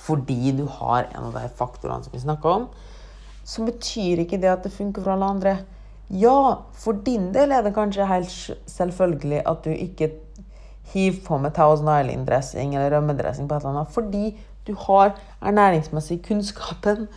fordi 0.03 0.51
du 0.57 0.65
har 0.79 1.07
en 1.13 1.29
av 1.29 1.37
de 1.37 1.47
faktorene 1.57 2.03
som 2.03 2.13
vi 2.13 2.23
snakka 2.23 2.57
om, 2.57 2.67
så 3.43 3.63
betyr 3.67 4.23
ikke 4.23 4.39
det 4.41 4.51
at 4.51 4.65
det 4.65 4.73
funker 4.75 5.03
for 5.03 5.15
alle 5.15 5.29
andre. 5.35 5.57
Ja, 6.11 6.63
for 6.77 6.99
din 7.05 7.31
del 7.35 7.51
er 7.55 7.63
det 7.63 7.75
kanskje 7.75 8.07
helt 8.07 8.33
selvfølgelig 8.69 9.41
at 9.49 9.63
du 9.63 9.71
ikke 9.71 10.11
hiver 10.93 11.21
på 11.25 11.39
med 11.41 11.55
Thousand 11.55 11.89
Island-dressing 11.89 12.75
eller 12.75 12.97
rømmedressing 12.97 13.47
på 13.47 13.55
et 13.55 13.63
eller 13.63 13.79
annet, 13.79 13.93
fordi 13.95 14.37
du 14.67 14.75
har 14.85 15.15
ernæringsmessig 15.41 16.21
kunnskapen 16.27 17.07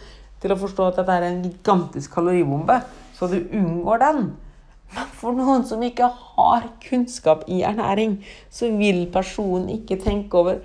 til 0.43 0.53
å 0.53 0.59
forstå 0.61 0.89
at 0.89 0.99
dette 1.01 1.19
er 1.19 1.29
en 1.29 1.43
gigantisk 1.45 2.15
kaloribombe, 2.15 2.81
så 3.19 3.29
du 3.31 3.39
unngår 3.41 4.03
den. 4.03 4.27
Men 4.95 5.13
for 5.19 5.35
noen 5.35 5.65
som 5.67 5.83
ikke 5.83 6.09
har 6.09 6.69
kunnskap 6.87 7.45
i 7.51 7.63
ernæring, 7.67 8.21
så 8.51 8.71
vil 8.79 9.07
personen 9.13 9.69
ikke 9.81 9.99
tenke 10.03 10.39
over 10.39 10.61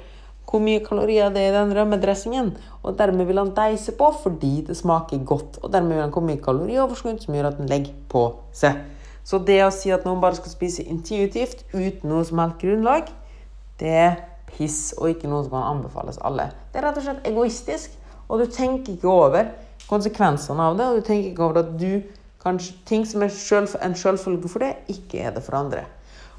hvor 0.51 0.59
mye 0.63 0.81
kalorier 0.83 1.31
det 1.31 1.45
er 1.45 1.53
i 1.53 1.55
den 1.55 1.71
rømmedressingen. 1.77 2.51
Og 2.83 2.97
dermed 2.99 3.29
vil 3.29 3.39
han 3.39 3.53
deise 3.55 3.93
på 3.95 4.09
fordi 4.23 4.65
det 4.67 4.75
smaker 4.77 5.23
godt. 5.25 5.61
Og 5.63 5.71
dermed 5.71 5.95
vil 5.95 6.03
han 6.03 6.11
komme 6.11 6.35
i 6.35 6.41
kalorioverskudd 6.43 7.23
som 7.23 7.37
gjør 7.37 7.53
at 7.53 7.61
den 7.61 7.71
legger 7.71 7.95
på 8.11 8.25
seg. 8.55 8.81
Så 9.23 9.39
det 9.47 9.61
å 9.63 9.71
si 9.71 9.93
at 9.93 10.03
noen 10.07 10.21
bare 10.21 10.35
skal 10.39 10.51
spise 10.51 10.83
intuitivt 10.83 11.63
uten 11.71 12.09
noe 12.09 12.25
som 12.27 12.41
helst 12.41 12.59
grunnlag, 12.63 13.11
det 13.79 13.91
er 13.95 14.15
piss 14.51 14.91
og 14.97 15.13
ikke 15.13 15.29
noe 15.31 15.45
som 15.45 15.55
kan 15.55 15.67
anbefales 15.77 16.19
alle. 16.25 16.49
Det 16.73 16.81
er 16.81 16.87
rett 16.89 16.99
og 16.99 17.05
slett 17.05 17.29
egoistisk, 17.29 17.93
og 18.27 18.41
du 18.41 18.51
tenker 18.51 18.97
ikke 18.97 19.11
over 19.11 19.53
konsekvensene 19.87 20.67
av 20.67 20.79
det. 20.79 20.89
Og 20.89 20.99
du 20.99 21.07
tenker 21.07 21.31
ikke 21.31 21.47
over 21.47 21.61
at 21.63 21.71
du 21.79 22.01
kanskje 22.41 22.75
ting 22.89 23.05
som 23.07 23.23
er 23.23 23.31
selv, 23.33 23.71
en 23.81 23.95
selvfølge 23.95 24.49
for 24.51 24.65
det, 24.65 24.73
ikke 24.91 25.21
er 25.21 25.35
det 25.35 25.45
for 25.45 25.59
andre. 25.59 25.85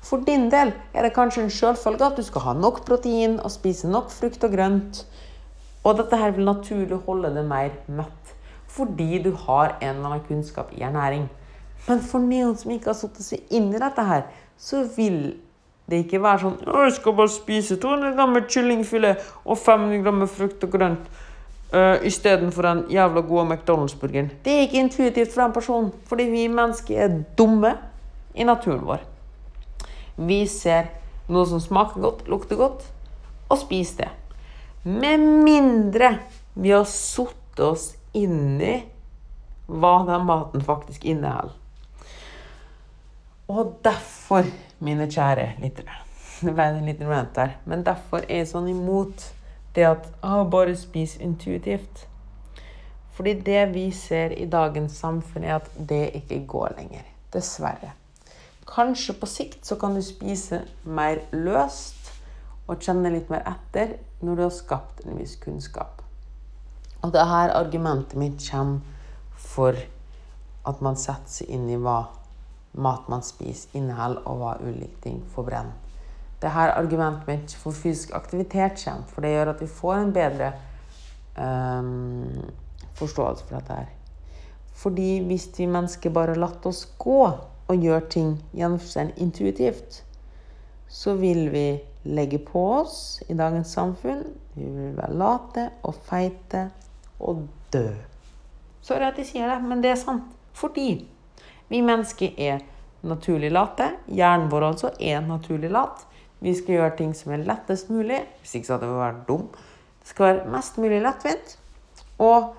For 0.02 0.22
din 0.26 0.48
del 0.50 0.72
er 0.94 1.06
det 1.06 1.14
kanskje 1.14 1.44
en 1.44 1.50
selvfølge 1.50 2.08
at 2.08 2.16
du 2.18 2.24
skal 2.26 2.46
ha 2.46 2.54
nok 2.58 2.82
protein 2.86 3.38
og 3.40 3.52
spise 3.54 3.90
nok 3.90 4.10
frukt 4.10 4.44
og 4.44 4.54
grønt. 4.56 5.04
Og 5.84 5.98
dette 5.98 6.18
her 6.18 6.34
vil 6.34 6.46
naturlig 6.46 6.98
holde 7.06 7.30
deg 7.34 7.46
mer 7.46 7.70
mett, 7.86 8.34
fordi 8.70 9.22
du 9.22 9.32
har 9.46 9.76
en 9.80 9.96
eller 9.96 10.10
annen 10.10 10.26
kunnskap 10.26 10.74
i 10.74 10.82
ernæring. 10.82 11.28
Men 11.88 12.02
for 12.02 12.22
noen 12.22 12.54
som 12.58 12.70
ikke 12.70 12.92
har 12.92 12.98
satt 12.98 13.18
seg 13.22 13.42
inn 13.50 13.72
i 13.74 13.80
dette 13.82 14.04
her, 14.06 14.26
så 14.58 14.84
vil 14.96 15.34
det 15.90 16.04
ikke 16.04 16.22
være 16.22 16.38
sånn 16.38 16.58
'Jeg 16.62 16.92
skal 16.92 17.12
bare 17.12 17.28
spise 17.28 17.76
200 17.76 18.14
gram 18.14 18.36
kyllingfilet 18.48 19.16
og 19.44 19.58
500 19.58 20.02
gram 20.02 20.28
frukt 20.28 20.64
og 20.64 20.70
grønt' 20.70 21.10
uh, 21.74 22.06
istedenfor 22.06 22.62
den 22.62 22.84
jævla 22.90 23.20
gode 23.20 23.46
McDonald's-burgeren. 23.46 24.30
Det 24.44 24.52
er 24.52 24.60
ikke 24.60 24.80
intuitivt 24.80 25.34
for 25.34 25.42
den 25.42 25.52
personen, 25.52 25.92
fordi 26.06 26.24
vi 26.24 26.46
mennesker 26.46 26.98
er 26.98 27.22
dumme 27.38 27.74
i 28.34 28.44
naturen 28.44 28.86
vår. 28.86 29.11
Vi 30.16 30.42
ser 30.50 30.90
noe 31.32 31.46
som 31.48 31.60
smaker 31.62 32.02
godt, 32.02 32.26
lukter 32.28 32.58
godt, 32.60 32.84
og 33.48 33.60
spiser 33.60 34.04
det. 34.04 34.10
Med 34.82 35.22
mindre 35.44 36.16
vi 36.54 36.72
har 36.74 36.84
satt 36.88 37.60
oss 37.62 37.92
inn 38.12 38.60
i 38.60 38.76
hva 39.72 39.92
den 40.08 40.26
maten 40.28 40.64
faktisk 40.64 41.04
inneholder. 41.04 41.58
Og 43.52 43.76
derfor, 43.84 44.46
mine 44.78 45.08
kjære 45.10 45.52
lyttere 45.60 45.98
Det 46.42 46.54
ble 46.54 46.64
en 46.72 46.86
liten 46.86 47.10
rant 47.10 47.34
der. 47.36 47.56
Men 47.68 47.84
derfor 47.86 48.24
er 48.26 48.42
jeg 48.42 48.50
sånn 48.50 48.70
imot 48.72 49.28
det 49.76 49.84
at 49.86 50.08
å, 50.24 50.42
bare 50.48 50.74
spis 50.76 51.14
intuitivt. 51.20 52.06
Fordi 53.12 53.34
det 53.44 53.66
vi 53.74 53.90
ser 53.94 54.32
i 54.34 54.48
dagens 54.50 54.96
samfunn, 54.98 55.44
er 55.44 55.60
at 55.60 55.68
det 55.76 56.08
ikke 56.22 56.42
går 56.48 56.74
lenger. 56.80 57.04
Dessverre. 57.32 57.92
Kanskje 58.68 59.14
på 59.18 59.26
sikt 59.26 59.66
så 59.66 59.76
kan 59.76 59.94
du 59.94 60.02
spise 60.04 60.62
mer 60.84 61.24
løst 61.34 62.12
og 62.70 62.78
kjenne 62.82 63.10
litt 63.10 63.30
mer 63.32 63.42
etter 63.48 63.96
når 64.22 64.38
du 64.38 64.42
har 64.44 64.54
skapt 64.54 65.02
en 65.04 65.18
viss 65.18 65.34
kunnskap. 65.42 66.02
Og 67.02 67.10
det 67.12 67.20
er 67.20 67.30
her 67.30 67.54
argumentet 67.58 68.18
mitt 68.18 68.42
kommer 68.46 68.80
for 69.42 69.76
at 70.68 70.82
man 70.84 70.96
setter 70.96 71.40
seg 71.42 71.50
inn 71.50 71.66
i 71.70 71.78
hva 71.80 72.04
mat 72.72 73.08
man 73.10 73.24
spiser, 73.26 73.72
inneholder, 73.76 74.22
og 74.30 74.38
hva 74.40 74.52
ulike 74.62 75.02
ting 75.02 75.18
forbrenner. 75.34 75.74
Det 76.40 76.48
er 76.48 76.56
her 76.56 76.72
argumentet 76.74 77.28
mitt 77.28 77.54
for 77.58 77.74
fysisk 77.74 78.14
aktivitet 78.16 78.78
kommer, 78.84 79.06
for 79.10 79.22
det 79.22 79.34
gjør 79.34 79.52
at 79.52 79.60
vi 79.62 79.68
får 79.70 79.96
en 79.98 80.14
bedre 80.14 80.52
um, 81.36 82.52
forståelse 82.98 83.46
for 83.46 83.58
dette 83.58 83.76
her. 83.82 83.90
Fordi 84.82 85.20
hvis 85.26 85.50
vi 85.58 85.68
mennesker 85.70 86.14
bare 86.14 86.38
latt 86.38 86.66
oss 86.66 86.86
gå 86.98 87.20
og 87.72 87.82
gjør 87.82 88.06
ting 88.12 88.32
gjennom 88.52 88.80
intuitivt, 89.16 90.02
så 90.88 91.14
vil 91.16 91.48
vi 91.52 91.80
legge 92.04 92.38
på 92.38 92.60
oss 92.82 93.22
i 93.28 93.34
dagens 93.34 93.72
samfunn. 93.72 94.24
Vi 94.54 94.64
vil 94.64 94.96
være 94.96 95.16
late 95.16 95.70
og 95.82 95.96
feite 96.04 96.66
og 97.20 97.46
dø. 97.72 97.88
Sorry 98.82 99.06
at 99.08 99.18
jeg 99.18 99.30
sier 99.30 99.48
det, 99.48 99.60
men 99.64 99.82
det 99.82 99.92
er 99.94 100.00
sant. 100.00 100.28
Fordi 100.52 101.06
vi 101.70 101.80
mennesker 101.80 102.34
er 102.36 102.60
naturlig 103.06 103.52
late. 103.52 103.88
Hjernen 104.12 104.50
vår 104.52 104.68
altså 104.72 104.92
er 105.00 105.22
naturlig 105.24 105.70
lat. 105.72 106.02
Vi 106.42 106.52
skal 106.58 106.76
gjøre 106.76 106.96
ting 106.98 107.14
som 107.16 107.32
er 107.32 107.46
lettest 107.46 107.90
mulig. 107.90 108.20
Hvis 108.42 108.56
ikke 108.58 108.68
så 108.68 108.76
hadde 108.76 108.90
vi 108.90 108.98
vært 108.98 109.22
dum. 109.28 109.46
Det 110.02 110.10
skal 110.10 110.26
være 110.26 110.52
mest 110.52 110.78
mulig 110.82 110.98
lettvint. 111.04 111.56
Og 112.18 112.52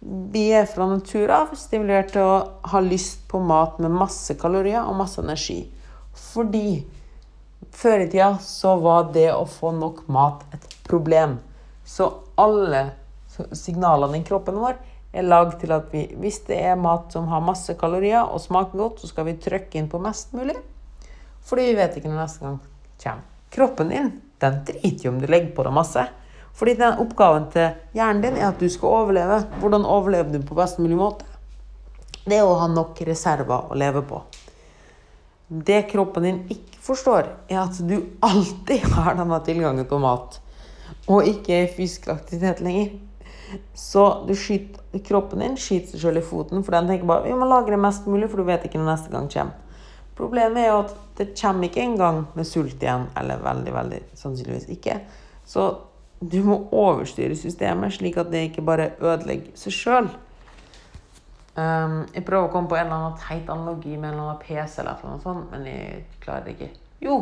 vi 0.00 0.44
er 0.54 0.66
fra 0.70 0.86
natur 0.86 1.30
av 1.34 1.54
stimulert 1.58 2.12
til 2.14 2.22
å 2.22 2.36
ha 2.70 2.80
lyst 2.84 3.24
på 3.30 3.40
mat 3.42 3.80
med 3.82 3.94
masse 3.94 4.36
kalorier 4.38 4.84
og 4.84 4.98
masse 5.00 5.20
energi. 5.22 5.64
Fordi 6.14 6.84
før 7.74 8.04
i 8.04 8.10
tida 8.10 8.30
så 8.42 8.76
var 8.82 9.10
det 9.14 9.30
å 9.34 9.42
få 9.48 9.72
nok 9.74 10.04
mat 10.12 10.44
et 10.54 10.68
problem. 10.86 11.38
Så 11.84 12.10
alle 12.38 12.90
signalene 13.52 14.20
i 14.20 14.26
kroppen 14.26 14.60
vår 14.60 14.78
er 15.18 15.26
lagd 15.26 15.58
til 15.62 15.72
at 15.74 15.88
vi, 15.92 16.04
hvis 16.20 16.42
det 16.46 16.60
er 16.70 16.78
mat 16.78 17.12
som 17.14 17.28
har 17.32 17.42
masse 17.44 17.74
kalorier 17.80 18.22
og 18.22 18.42
smaker 18.44 18.78
godt, 18.78 19.02
så 19.02 19.10
skal 19.10 19.26
vi 19.28 19.38
trykke 19.40 19.80
inn 19.80 19.90
på 19.90 20.00
mest 20.02 20.34
mulig. 20.36 20.56
Fordi 21.48 21.70
vi 21.70 21.76
vet 21.78 21.96
ikke 21.96 22.10
når 22.10 22.22
neste 22.22 22.44
gang 22.44 22.58
kommer. 23.02 23.26
Kroppen 23.48 23.88
din 23.88 24.10
den 24.38 24.58
driter 24.68 25.06
jo 25.06 25.10
om 25.14 25.22
du 25.22 25.26
legger 25.26 25.54
på 25.56 25.64
deg 25.66 25.74
masse. 25.74 26.02
Fordi 26.58 26.74
den 26.74 26.98
oppgaven 26.98 27.46
til 27.54 27.68
hjernen 27.94 28.22
din 28.24 28.38
er 28.38 28.48
at 28.50 28.58
du 28.58 28.66
skal 28.72 29.04
overleve. 29.04 29.42
Hvordan 29.62 29.86
overlever 29.86 30.34
du 30.34 30.42
på 30.42 30.58
best 30.58 30.80
mulig 30.82 30.98
måte? 30.98 31.26
Det 32.28 32.40
er 32.40 32.46
å 32.46 32.58
ha 32.60 32.66
nok 32.70 32.98
reserver 33.06 33.70
å 33.70 33.78
leve 33.78 34.02
på. 34.04 34.20
Det 35.48 35.84
kroppen 35.88 36.26
din 36.26 36.40
ikke 36.52 36.82
forstår, 36.84 37.28
er 37.48 37.62
at 37.62 37.78
du 37.88 38.00
alltid 38.24 38.84
har 38.96 39.14
denne 39.16 39.38
tilgangen 39.46 39.86
på 39.88 40.00
mat. 40.02 40.40
Og 41.08 41.28
ikke 41.28 41.54
er 41.54 41.68
i 41.68 41.76
fysisk 41.76 42.10
aktivitet 42.12 42.60
lenger. 42.64 42.98
Så 43.72 44.04
skyter, 44.36 44.82
kroppen 45.06 45.40
din 45.40 45.56
skyter 45.56 45.94
seg 45.94 46.02
selv 46.02 46.20
i 46.20 46.26
foten, 46.26 46.66
for 46.66 46.76
den 46.76 46.90
tenker 46.90 47.08
bare 47.08 47.24
vi 47.30 47.38
må 47.38 47.48
lagre 47.48 47.78
mest 47.80 48.04
mulig, 48.10 48.28
for 48.28 48.42
du 48.42 48.50
vet 48.50 48.66
ikke 48.66 48.80
når 48.80 48.90
neste 48.90 49.14
gang 49.14 49.30
kommer. 49.32 49.64
Problemet 50.18 50.64
er 50.64 50.72
jo 50.72 50.80
at 50.82 50.94
det 51.20 51.30
kommer 51.38 51.68
ikke 51.68 51.84
engang 51.86 52.24
med 52.34 52.46
sult 52.48 52.82
igjen. 52.82 53.06
Eller 53.16 53.38
veldig, 53.38 53.72
veldig 53.76 54.00
sannsynligvis 54.18 54.66
ikke. 54.74 54.98
Så 55.46 55.68
du 56.20 56.40
må 56.42 56.56
overstyre 56.74 57.36
systemet, 57.38 57.94
slik 57.94 58.16
at 58.18 58.30
det 58.32 58.48
ikke 58.48 58.64
bare 58.66 58.90
ødelegger 58.98 59.52
seg 59.58 59.74
sjøl. 59.74 60.08
Um, 61.58 62.04
jeg 62.14 62.24
prøver 62.26 62.46
å 62.46 62.52
komme 62.52 62.70
på 62.70 62.78
en 62.78 62.86
eller 62.86 62.96
annen 62.96 63.20
teit 63.22 63.50
analogi 63.50 63.96
med 63.96 64.12
en 64.12 64.14
eller 64.14 64.24
annen 64.24 64.42
PC, 64.42 64.80
eller 64.82 65.04
noe 65.04 65.22
sånt, 65.22 65.48
men 65.50 65.66
jeg 65.66 66.02
klarer 66.22 66.46
det 66.46 66.54
ikke. 66.54 66.70
Jo, 67.02 67.16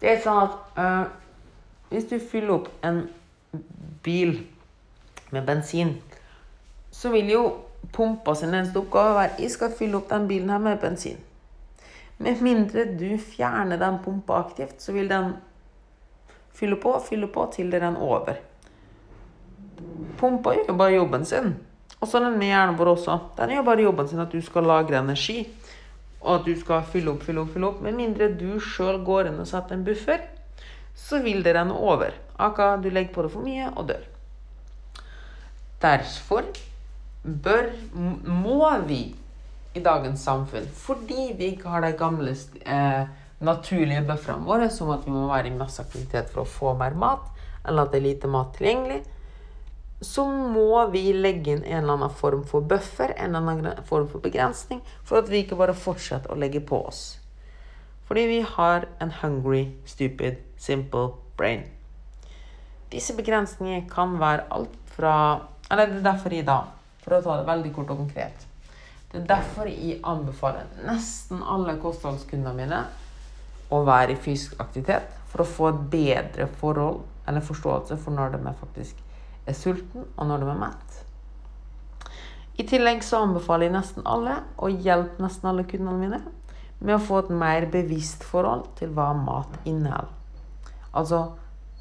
det 0.00 0.12
er 0.12 0.20
sånn 0.24 0.42
at 0.46 0.78
uh, 0.80 1.08
hvis 1.92 2.08
du 2.08 2.18
fyller 2.20 2.54
opp 2.58 2.68
en 2.84 3.02
bil 4.04 4.38
med 5.32 5.48
bensin, 5.48 5.96
så 6.92 7.12
vil 7.12 7.32
jo 7.32 7.42
pumpa 7.92 8.34
sin 8.36 8.52
eneste 8.52 8.80
oppgave 8.80 9.16
være 9.16 9.42
jeg 9.42 9.52
skal 9.54 9.74
fylle 9.76 10.00
opp 10.00 10.08
den 10.12 10.28
bilen 10.28 10.52
her 10.52 10.60
med 10.62 10.80
bensin. 10.82 11.20
Med 12.18 12.40
mindre 12.42 12.84
du 12.98 13.10
fjerner 13.22 13.80
den 13.80 14.00
pumpa 14.04 14.40
aktivt, 14.42 14.80
så 14.82 14.92
vil 14.92 15.08
den 15.10 15.36
fylle 16.58 16.78
på, 16.80 16.92
fylle 17.06 17.30
på 17.30 17.46
til 17.54 17.70
det 17.72 17.80
renner 17.82 18.02
over. 18.02 18.38
Pumpa 20.18 20.56
gjør 20.56 20.78
bare 20.78 20.96
jobben 20.96 21.26
sin. 21.28 21.54
Og 21.98 22.10
så 22.10 22.20
denne 22.22 22.46
hjernen 22.46 22.78
vår 22.78 22.92
også. 22.94 23.18
Den 23.38 23.54
gjør 23.54 23.66
bare 23.66 23.86
jobben 23.86 24.10
sin 24.10 24.22
at 24.22 24.34
du 24.34 24.42
skal 24.42 24.66
lagre 24.66 24.98
energi. 25.00 25.40
Og 26.20 26.40
at 26.40 26.48
du 26.48 26.54
skal 26.58 26.86
fylle 26.90 27.12
opp, 27.14 27.22
fylle 27.26 27.42
opp, 27.44 27.52
fylle 27.54 27.70
opp. 27.70 27.82
Med 27.84 27.94
mindre 27.98 28.30
du 28.34 28.58
sjøl 28.62 29.00
går 29.06 29.30
inn 29.30 29.38
og 29.42 29.48
setter 29.50 29.78
en 29.78 29.86
buffer, 29.86 30.24
så 30.98 31.22
vil 31.22 31.44
det 31.46 31.54
renne 31.54 31.74
over. 31.74 32.16
Aka 32.38 32.74
du 32.82 32.90
legger 32.90 33.14
på 33.14 33.26
det 33.26 33.32
for 33.34 33.46
mye 33.46 33.70
og 33.74 33.90
dør. 33.92 34.02
Derfor 35.82 36.50
bør, 37.22 37.70
må 38.26 38.72
vi 38.88 39.02
i 39.78 39.82
dagens 39.84 40.24
samfunn, 40.26 40.66
fordi 40.74 41.32
vi 41.38 41.52
ikke 41.52 41.70
har 41.70 41.84
de 41.84 41.92
gamle 41.98 42.34
eh, 42.66 43.10
naturlige 43.44 44.02
bufferne 44.06 44.46
våre, 44.46 44.70
som 44.70 44.90
at 44.90 45.06
vi 45.06 45.14
må 45.14 45.28
være 45.30 45.50
i 45.50 45.56
masse 45.56 45.82
aktivitet 45.82 46.32
for 46.32 46.42
å 46.42 46.50
få 46.50 46.74
mer 46.78 46.96
mat, 46.98 47.24
eller 47.66 47.86
at 47.86 47.94
det 47.94 48.00
er 48.00 48.06
lite 48.08 48.30
mat 48.30 48.50
tilgjengelig, 48.56 49.02
så 50.00 50.24
må 50.30 50.84
vi 50.92 51.10
legge 51.14 51.56
inn 51.56 51.64
en 51.64 51.82
eller 51.82 51.96
annen 51.96 52.14
form 52.14 52.44
for 52.46 52.62
buffer, 52.62 53.14
en 53.16 53.34
eller 53.34 53.54
annen 53.54 53.86
form 53.88 54.06
for 54.10 54.22
begrensning, 54.22 54.82
for 55.04 55.22
at 55.22 55.30
vi 55.30 55.42
ikke 55.42 55.58
bare 55.58 55.74
fortsetter 55.74 56.30
å 56.30 56.38
legge 56.38 56.62
på 56.62 56.78
oss. 56.86 57.18
Fordi 58.08 58.24
vi 58.30 58.38
har 58.54 58.86
en 59.02 59.10
hungry, 59.20 59.64
stupid, 59.84 60.38
simple 60.56 61.10
brain. 61.36 61.66
Disse 62.90 63.12
begrensningene 63.18 63.88
kan 63.90 64.16
være 64.20 64.46
alt 64.54 64.76
fra 64.94 65.14
Eller 65.68 65.90
det 65.90 65.98
er 65.98 66.06
derfor 66.06 66.32
jeg 66.32 66.46
da, 66.48 66.62
for 67.02 67.18
å 67.18 67.20
ta 67.20 67.34
det 67.36 67.48
veldig 67.50 67.72
kort 67.76 67.90
og 67.92 67.98
konkret 68.00 68.46
Det 69.10 69.18
er 69.20 69.26
derfor 69.28 69.68
jeg 69.68 69.98
anbefaler 70.08 70.70
nesten 70.86 71.42
alle 71.44 71.74
kostholdskundene 71.82 72.56
mine 72.56 72.78
å 73.70 73.82
være 73.84 74.14
i 74.14 74.20
fysisk 74.20 74.60
aktivitet 74.62 75.12
for 75.28 75.44
å 75.44 75.48
få 75.48 75.68
et 75.72 75.82
bedre 75.92 76.48
forhold 76.60 77.02
eller 77.28 77.44
forståelse 77.44 77.98
for 78.00 78.16
når 78.16 78.36
de 78.36 78.54
faktisk 78.60 79.04
er 79.48 79.56
sulten, 79.56 80.04
og 80.16 80.26
når 80.28 80.44
de 80.44 80.50
er 80.52 80.60
mett. 80.62 80.98
I 82.58 82.66
tillegg 82.66 83.04
så 83.06 83.22
anbefaler 83.22 83.68
jeg 83.68 83.76
nesten 83.76 84.06
alle 84.08 84.40
å 84.56 84.70
hjelpe 84.72 85.22
nesten 85.22 85.50
alle 85.50 85.66
kundene 85.68 85.98
mine 86.00 86.22
med 86.80 86.94
å 86.96 87.02
få 87.02 87.22
et 87.22 87.30
mer 87.34 87.66
bevisst 87.70 88.24
forhold 88.26 88.66
til 88.78 88.90
hva 88.94 89.12
mat 89.16 89.60
inneholder. 89.64 90.14
Altså 90.96 91.22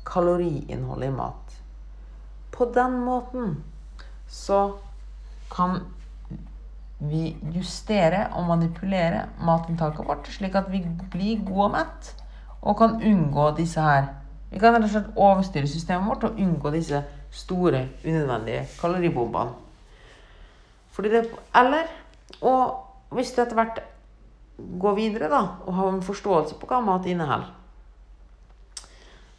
kaloriinnholdet 0.07 1.09
i 1.09 1.15
mat. 1.15 1.55
På 2.53 2.67
den 2.73 2.99
måten 3.05 3.57
så 4.27 4.77
kan 5.51 5.79
vi 6.99 7.35
justere 7.53 8.27
og 8.33 8.47
manipulere 8.47 9.27
matinntaket 9.45 10.07
vårt, 10.07 10.29
slik 10.33 10.55
at 10.57 10.71
vi 10.71 10.81
blir 11.11 11.43
gode 11.45 11.67
og 11.67 11.75
mett 11.75 12.13
og 12.61 12.77
kan 12.79 12.97
unngå 12.97 13.51
disse 13.57 13.81
her. 13.81 14.09
Vi 14.49 14.59
kan 14.59 14.73
rett 14.73 14.87
og 14.87 14.93
slett 14.93 15.19
overstyre 15.19 15.69
systemet 15.69 16.09
vårt 16.09 16.25
og 16.29 16.39
unngå 16.41 16.71
disse 16.73 17.03
store, 17.31 17.87
unødvendige 18.05 18.65
kaloribombene. 18.79 19.53
Fordi 20.91 21.09
det, 21.09 21.27
eller 21.55 21.85
Og 22.41 22.83
hvis 23.09 23.31
du 23.31 23.41
etter 23.41 23.55
hvert 23.55 23.79
går 24.57 24.95
videre 24.97 25.29
da, 25.31 25.39
og 25.65 25.73
har 25.73 25.93
en 25.93 26.03
forståelse 26.03 26.57
på 26.59 26.67
hva 26.67 26.81
mat 26.83 27.05
inneholder, 27.07 27.53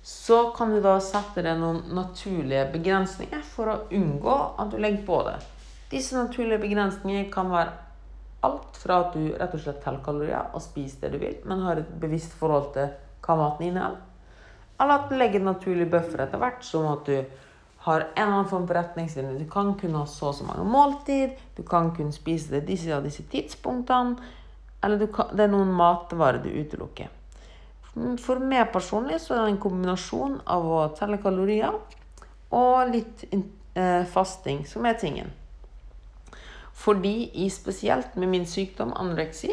så 0.02 0.38
kan 0.56 0.72
du 0.72 0.80
da 0.80 0.94
sette 1.04 1.44
deg 1.44 1.58
noen 1.60 1.82
naturlige 1.92 2.64
begrensninger 2.72 3.42
for 3.44 3.68
å 3.68 3.80
unngå 3.92 4.36
at 4.58 4.72
du 4.72 4.78
legger 4.80 5.04
på 5.04 5.20
det. 5.26 5.36
Disse 5.88 6.16
naturlige 6.16 6.60
begrensningene 6.60 7.30
kan 7.32 7.48
være 7.52 7.72
alt 8.44 8.76
fra 8.78 9.00
at 9.06 9.14
du 9.16 9.32
rett 9.32 9.54
og 9.56 9.62
slett 9.62 9.80
teller 9.82 10.04
kalorier 10.04 10.52
og 10.54 10.62
spiser 10.62 11.06
det 11.06 11.16
du 11.16 11.22
vil, 11.24 11.36
men 11.48 11.64
har 11.64 11.80
et 11.80 11.94
bevisst 12.00 12.36
forhold 12.38 12.70
til 12.76 12.92
hva 13.24 13.36
maten 13.40 13.70
inneholder. 13.70 14.04
Eller 14.78 14.94
at 14.94 15.08
du 15.10 15.16
legger 15.18 15.40
en 15.40 15.50
naturlig 15.50 15.88
etter 15.90 16.38
hvert, 16.38 16.62
som 16.62 16.86
at 16.86 17.08
du 17.08 17.16
har 17.86 18.00
en 18.00 18.10
eller 18.14 18.34
annen 18.34 18.50
form 18.50 18.66
for 18.66 18.76
retningslinje. 18.78 19.38
Du 19.38 19.50
kan 19.50 19.72
kunne 19.80 19.98
ha 19.98 20.06
så 20.06 20.28
og 20.28 20.34
så 20.34 20.44
mange 20.44 20.64
måltid, 20.64 21.30
du 21.56 21.62
kan 21.62 21.90
kunne 21.96 22.12
spise 22.12 22.50
det 22.50 22.66
disse 22.68 22.94
og 22.94 23.04
disse 23.04 23.22
tidspunktene, 23.22 24.16
eller 24.84 25.06
kan, 25.10 25.32
det 25.34 25.46
er 25.46 25.50
noen 25.50 25.72
matvarer 25.74 26.42
du 26.42 26.50
utelukker. 26.52 27.08
For 28.22 28.38
meg 28.38 28.68
personlig 28.70 29.18
så 29.24 29.34
er 29.34 29.46
det 29.46 29.54
en 29.56 29.62
kombinasjon 29.62 30.38
av 30.46 30.66
å 30.68 30.80
telle 30.94 31.18
kalorier 31.18 31.74
og 32.54 32.92
litt 32.92 33.24
eh, 33.32 34.04
fasting 34.06 34.62
som 34.68 34.86
er 34.86 34.98
tingen. 35.00 35.32
Fordi 36.78 37.30
jeg 37.34 37.52
spesielt 37.52 38.16
med 38.16 38.30
min 38.30 38.46
sykdom 38.46 38.92
anoreksi 38.96 39.50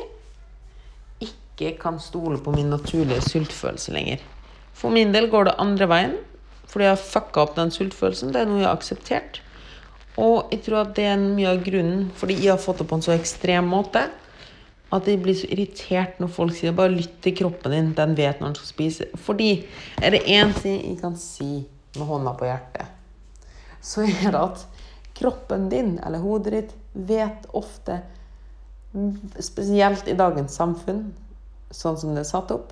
ikke 1.25 1.73
kan 1.81 1.99
stole 1.99 2.37
på 2.43 2.53
min 2.53 2.69
naturlige 2.69 3.23
sultfølelse 3.25 3.93
lenger. 3.95 4.21
For 4.75 4.93
min 4.93 5.13
del 5.15 5.29
går 5.31 5.49
det 5.49 5.55
andre 5.61 5.87
veien. 5.89 6.17
Fordi 6.67 6.85
jeg 6.85 6.95
har 6.95 7.01
fucka 7.01 7.45
opp 7.45 7.55
den 7.55 7.71
sultfølelsen. 7.71 8.33
Det 8.33 8.41
er 8.41 8.49
noe 8.49 8.61
jeg 8.61 8.67
har 8.67 8.77
akseptert. 8.77 9.39
Og 10.21 10.51
jeg 10.51 10.61
tror 10.65 10.83
at 10.83 10.93
det 10.97 11.07
er 11.09 11.17
mye 11.19 11.49
av 11.51 11.63
grunnen 11.63 12.05
fordi 12.15 12.37
jeg 12.39 12.53
har 12.53 12.61
fått 12.61 12.79
det 12.81 12.87
på 12.87 12.99
en 12.99 13.03
så 13.03 13.15
ekstrem 13.15 13.67
måte 13.67 14.05
at 14.93 15.07
jeg 15.09 15.19
blir 15.19 15.35
så 15.35 15.47
irritert 15.51 16.19
når 16.21 16.29
folk 16.31 16.55
sier 16.55 16.71
'bare 16.71 16.93
lytt 16.93 17.21
til 17.21 17.35
kroppen 17.35 17.71
din', 17.71 17.93
den 17.95 18.15
vet 18.15 18.39
når 18.39 18.47
den 18.47 18.55
skal 18.55 18.67
spise. 18.67 19.05
Fordi 19.15 19.65
er 20.01 20.09
det 20.11 20.23
én 20.23 20.53
ting 20.61 20.81
jeg 20.89 21.01
kan 21.01 21.17
si 21.17 21.65
med 21.97 22.05
hånda 22.07 22.33
på 22.37 22.45
hjertet, 22.45 22.85
så 23.81 24.01
er 24.01 24.31
det 24.31 24.41
at 24.41 24.65
kroppen 25.15 25.69
din, 25.69 25.99
eller 26.05 26.19
hodet 26.19 26.53
ditt, 26.53 26.71
vet 26.95 27.47
ofte, 27.53 27.99
spesielt 29.43 30.07
i 30.07 30.15
dagens 30.17 30.55
samfunn, 30.55 31.09
sånn 31.71 31.97
som 31.99 32.15
det 32.15 32.23
er 32.23 32.29
satt 32.29 32.53
opp, 32.55 32.71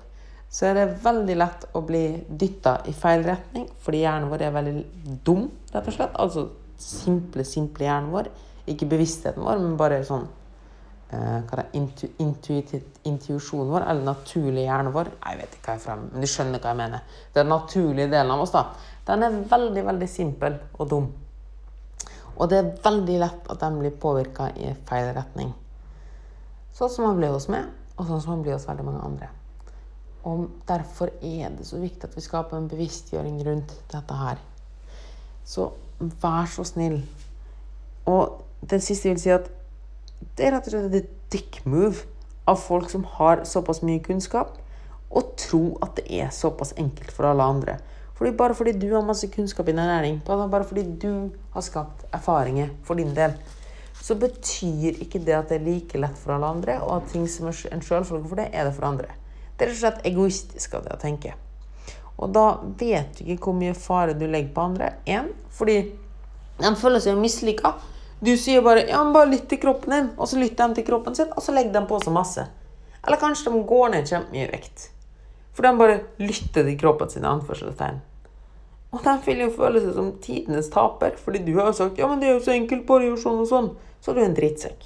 så 0.54 0.68
er 0.68 0.78
det 0.78 1.02
veldig 1.02 1.34
lett 1.36 1.66
å 1.74 1.82
bli 1.84 2.04
dytta 2.28 2.78
i 2.86 2.94
feil 2.94 3.24
retning, 3.26 3.66
fordi 3.82 4.04
hjernen 4.04 4.30
vår 4.30 4.44
er 4.46 4.54
veldig 4.54 4.74
dum, 5.26 5.48
rett 5.72 5.90
og 5.90 5.96
slett. 5.96 6.14
Altså 6.22 6.46
simple, 6.78 7.44
simple 7.48 7.88
hjernen 7.88 8.12
vår. 8.14 8.30
Ikke 8.70 8.88
bevisstheten 8.88 9.42
vår, 9.44 9.58
men 9.60 9.74
bare 9.80 9.98
sånn 10.06 10.28
eh, 11.10 11.64
intu, 11.74 12.06
intuisjonen 12.22 13.72
vår, 13.72 13.88
eller 13.90 14.06
naturlig 14.06 14.64
hjernen 14.68 14.94
vår 14.94 15.10
Jeg 15.18 15.40
vet 15.42 15.58
ikke 15.58 15.66
hva 15.66 15.74
jeg 15.74 15.82
er 15.82 15.84
frem, 15.88 16.06
men 16.12 16.24
du 16.24 16.30
skjønner 16.30 16.62
hva 16.62 16.72
jeg 16.72 16.82
mener. 16.84 17.20
Den 17.34 17.50
naturlige 17.50 18.12
delen 18.14 18.36
av 18.36 18.46
oss, 18.46 18.54
da. 18.54 18.64
Den 19.10 19.26
er 19.26 19.42
veldig, 19.50 19.86
veldig 19.90 20.08
simpel 20.08 20.62
og 20.78 20.90
dum. 20.94 21.10
Og 22.34 22.50
det 22.50 22.58
er 22.58 22.72
veldig 22.84 23.20
lett 23.22 23.50
at 23.52 23.62
de 23.62 23.70
blir 23.78 23.94
påvirka 24.00 24.48
i 24.58 24.72
feil 24.88 25.12
retning. 25.14 25.52
Sånn 26.74 26.90
som 26.90 27.06
man 27.06 27.18
blir 27.20 27.34
hos 27.34 27.46
meg, 27.52 27.68
og 27.94 28.08
sånn 28.08 28.22
som 28.22 28.34
man 28.34 28.42
blir 28.42 28.56
hos 28.56 28.66
veldig 28.66 28.86
mange 28.86 29.04
andre. 29.06 29.28
Og 30.26 30.48
derfor 30.66 31.12
er 31.22 31.52
det 31.54 31.66
så 31.68 31.78
viktig 31.78 32.08
at 32.08 32.16
vi 32.16 32.24
skaper 32.24 32.58
en 32.58 32.70
bevisstgjøring 32.70 33.36
rundt 33.46 33.74
dette 33.92 34.18
her. 34.18 34.40
Så 35.44 35.68
vær 35.98 36.48
så 36.50 36.64
snill. 36.66 37.02
Og 38.10 38.40
det 38.70 38.80
siste 38.82 39.12
vil 39.12 39.20
si, 39.20 39.30
at 39.30 39.50
det 40.34 40.46
er 40.46 40.56
rett 40.56 40.68
og 40.70 40.74
slett 40.74 40.98
et 40.98 41.12
dick 41.32 41.60
move 41.68 42.06
av 42.48 42.58
folk 42.60 42.90
som 42.90 43.04
har 43.18 43.44
såpass 43.48 43.82
mye 43.84 44.02
kunnskap, 44.04 44.56
og 45.14 45.36
tro 45.38 45.76
at 45.84 45.94
det 46.00 46.08
er 46.10 46.32
såpass 46.34 46.74
enkelt 46.80 47.12
for 47.14 47.28
alle 47.28 47.46
andre. 47.46 47.76
Fordi 48.14 48.30
bare 48.38 48.54
fordi 48.54 48.72
du 48.78 48.92
har 48.94 49.02
masse 49.02 49.28
kunnskap 49.28 49.68
i 49.68 49.72
ernæring, 49.72 50.20
bare 50.26 50.64
fordi 50.64 50.82
du 51.02 51.30
har 51.54 51.60
skapt 51.60 52.04
erfaringer 52.12 52.70
for 52.84 52.94
din 52.94 53.14
del, 53.14 53.34
så 54.00 54.14
betyr 54.14 55.00
ikke 55.02 55.18
det 55.18 55.34
at 55.34 55.48
det 55.48 55.60
er 55.60 55.64
like 55.64 55.98
lett 55.98 56.18
for 56.18 56.34
alle 56.34 56.46
andre, 56.46 56.78
og 56.82 56.96
at 56.96 57.10
ting 57.12 57.26
som 57.28 57.48
er 57.48 57.72
en 57.72 57.82
selvfølge 57.82 58.28
for 58.28 58.36
det, 58.36 58.50
er 58.52 58.64
det 58.68 58.74
for 58.74 58.86
andre. 58.86 59.08
Det 59.58 59.66
er 59.66 59.70
rett 59.70 59.76
og 59.76 59.80
slett 59.80 60.06
egoistisk 60.06 60.74
av 60.74 60.84
det 60.84 60.94
å 60.94 61.00
tenke. 61.00 61.34
Og 62.18 62.30
da 62.34 62.46
vet 62.78 63.18
du 63.18 63.24
ikke 63.24 63.48
hvor 63.48 63.58
mye 63.58 63.74
fare 63.74 64.14
du 64.14 64.26
legger 64.26 64.52
på 64.54 64.66
andre. 64.68 64.92
Én, 65.06 65.32
fordi 65.50 65.78
de 66.60 66.74
føler 66.78 67.02
seg 67.02 67.18
mislykka. 67.18 67.74
Du 68.24 68.36
sier 68.38 68.62
bare 68.62 68.86
'ja, 68.86 69.02
men 69.04 69.12
bare 69.12 69.30
lytt 69.30 69.48
til 69.48 69.58
kroppen 69.58 69.90
din', 69.92 70.10
og 70.18 70.28
så 70.28 70.38
lytter 70.38 70.68
de 70.68 70.74
til 70.74 70.84
kroppen 70.84 71.14
sin, 71.14 71.32
og 71.36 71.42
så 71.42 71.52
legger 71.52 71.72
de 71.72 71.86
på 71.86 72.00
seg 72.02 72.12
masse. 72.12 72.46
Eller 73.06 73.18
kanskje 73.18 73.50
de 73.52 73.64
går 73.66 73.88
ned 73.88 74.06
kjempemye 74.06 74.52
vekt. 74.52 74.93
For 75.54 75.66
de 75.66 75.78
bare 75.78 76.00
lytter 76.18 76.66
til 76.66 76.78
kroppen 76.78 77.10
sin. 77.10 77.24
anførselstegn. 77.24 78.00
Og 78.94 79.02
de 79.02 79.14
vil 79.26 79.40
jo 79.42 79.50
føle 79.54 79.80
seg 79.82 79.94
som 79.96 80.12
tidenes 80.22 80.70
taper, 80.70 81.16
fordi 81.18 81.40
du 81.46 81.54
har 81.58 81.66
jo 81.66 81.78
sagt 81.78 81.98
'ja, 81.98 82.06
men 82.06 82.20
det 82.20 82.28
er 82.28 82.34
jo 82.34 82.44
så 82.44 82.52
enkelt, 82.54 82.86
bare 82.86 83.08
gjør 83.08 83.22
sånn 83.22 83.40
og 83.42 83.48
sånn'. 83.48 83.70
Så 84.00 84.10
er 84.10 84.14
du 84.14 84.20
en 84.24 84.34
drittsekk. 84.34 84.84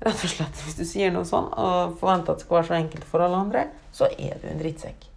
Rett 0.00 0.24
og 0.24 0.30
slett, 0.30 0.54
Hvis 0.64 0.78
du 0.78 0.84
sier 0.84 1.10
noe 1.10 1.24
sånn 1.24 1.50
og 1.58 1.98
forventer 1.98 2.32
at 2.32 2.38
det 2.38 2.46
skal 2.46 2.56
være 2.56 2.68
så 2.68 2.74
enkelt 2.74 3.04
for 3.04 3.20
alle 3.20 3.36
andre, 3.36 3.68
så 3.92 4.06
er 4.06 4.38
du 4.40 4.48
en 4.48 4.58
drittsekk. 4.58 5.08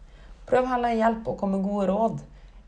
Prøv 0.48 0.68
heller 0.68 0.90
å 0.90 0.98
hjelpe 0.98 1.30
og 1.30 1.38
komme 1.38 1.58
med 1.58 1.70
gode 1.70 1.88
råd. 1.88 2.20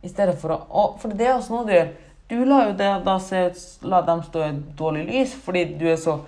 I 0.04 0.10
stedet 0.10 0.38
for 0.40 0.50
å, 0.50 1.00
For 1.00 1.10
det 1.10 1.28
er 1.28 1.34
også 1.34 1.50
noe 1.50 1.66
du 1.66 1.74
gjør. 1.74 1.90
Du 2.30 2.46
lar 2.46 2.68
jo 2.68 2.78
det 2.78 2.92
da 3.06 3.18
se, 3.20 3.52
la 3.82 4.02
dem 4.02 4.24
stå 4.24 4.46
i 4.46 4.52
dårlig 4.78 5.08
lys 5.10 5.34
fordi 5.34 5.66
du 5.78 5.88
er 5.92 5.98
så 5.98 6.20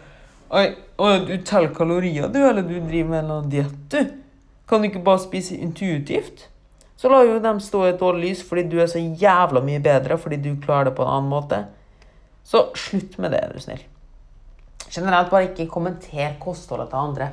Oi, 0.56 0.76
oi 1.02 1.26
du 1.26 1.38
teller 1.42 1.74
kalorier, 1.74 2.28
du, 2.30 2.38
eller 2.48 2.62
du 2.62 2.76
driver 2.80 3.10
med 3.10 3.24
annen 3.24 3.50
diett, 3.50 3.74
du. 3.90 4.25
Kan 4.70 4.82
du 4.82 4.90
ikke 4.90 5.04
bare 5.06 5.22
spise 5.22 5.58
intuitivt? 5.58 6.48
Så 6.96 7.10
lar 7.12 7.26
jo 7.28 7.40
dem 7.44 7.60
stå 7.60 7.84
i 7.86 7.90
et 7.92 8.00
dårlig 8.00 8.30
lys 8.30 8.44
fordi 8.48 8.64
du 8.72 8.80
er 8.82 8.88
så 8.90 9.02
jævla 9.02 9.62
mye 9.66 9.82
bedre 9.84 10.18
fordi 10.18 10.40
du 10.42 10.56
klarer 10.64 10.90
det 10.90 10.96
på 10.98 11.04
en 11.06 11.12
annen 11.18 11.32
måte. 11.32 11.66
Så 12.46 12.70
slutt 12.78 13.18
med 13.20 13.34
det, 13.34 13.42
er 13.44 13.54
du 13.54 13.62
snill. 13.62 13.84
Generelt 14.90 15.32
bare 15.32 15.50
ikke 15.50 15.68
kommenter 15.70 16.38
kostholdet 16.42 16.92
til 16.92 17.02
andre. 17.02 17.30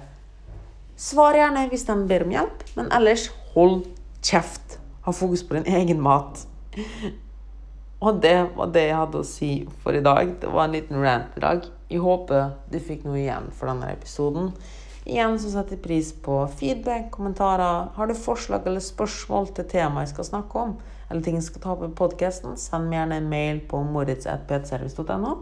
Svar 0.97 1.37
gjerne 1.37 1.67
hvis 1.71 1.85
de 1.89 1.97
ber 2.09 2.25
om 2.27 2.33
hjelp, 2.33 2.65
men 2.77 2.91
ellers 2.97 3.29
hold 3.55 3.83
kjeft. 4.25 4.79
Ha 5.05 5.13
fokus 5.13 5.43
på 5.45 5.57
din 5.59 5.69
egen 5.69 6.01
mat. 6.03 6.45
Og 8.03 8.19
det 8.23 8.37
var 8.57 8.71
det 8.75 8.87
jeg 8.89 8.99
hadde 8.99 9.21
å 9.21 9.27
si 9.27 9.51
for 9.83 9.95
i 9.95 10.03
dag. 10.03 10.35
Det 10.43 10.51
var 10.51 10.67
en 10.67 10.75
liten 10.75 11.03
rant 11.05 11.37
i 11.39 11.43
dag. 11.45 11.67
Jeg 11.91 12.03
håper 12.03 12.55
du 12.73 12.79
fikk 12.83 13.05
noe 13.07 13.21
igjen 13.21 13.51
for 13.55 13.71
denne 13.71 13.93
episoden. 13.93 14.51
Igjen 15.03 15.35
så 15.43 15.51
setter 15.51 15.75
jeg 15.75 15.83
pris 15.83 16.11
på 16.23 16.37
feedback, 16.55 17.09
kommentarer. 17.11 17.89
Har 17.97 18.07
du 18.07 18.15
forslag 18.15 18.69
eller 18.71 18.83
spørsmål 18.83 19.49
til 19.57 19.67
tema 19.73 20.05
jeg 20.05 20.13
skal 20.13 20.29
snakke 20.29 20.61
om, 20.61 20.77
eller 21.09 21.25
ting 21.27 21.41
jeg 21.41 21.49
skal 21.49 21.65
ta 21.65 21.75
i 21.75 21.91
podkasten, 21.99 22.55
send 22.61 22.87
meg 22.87 23.01
gjerne 23.01 23.19
en 23.19 23.33
mail 23.33 23.59
på 23.67 23.83
moritz.ptservice.no. 23.83 25.35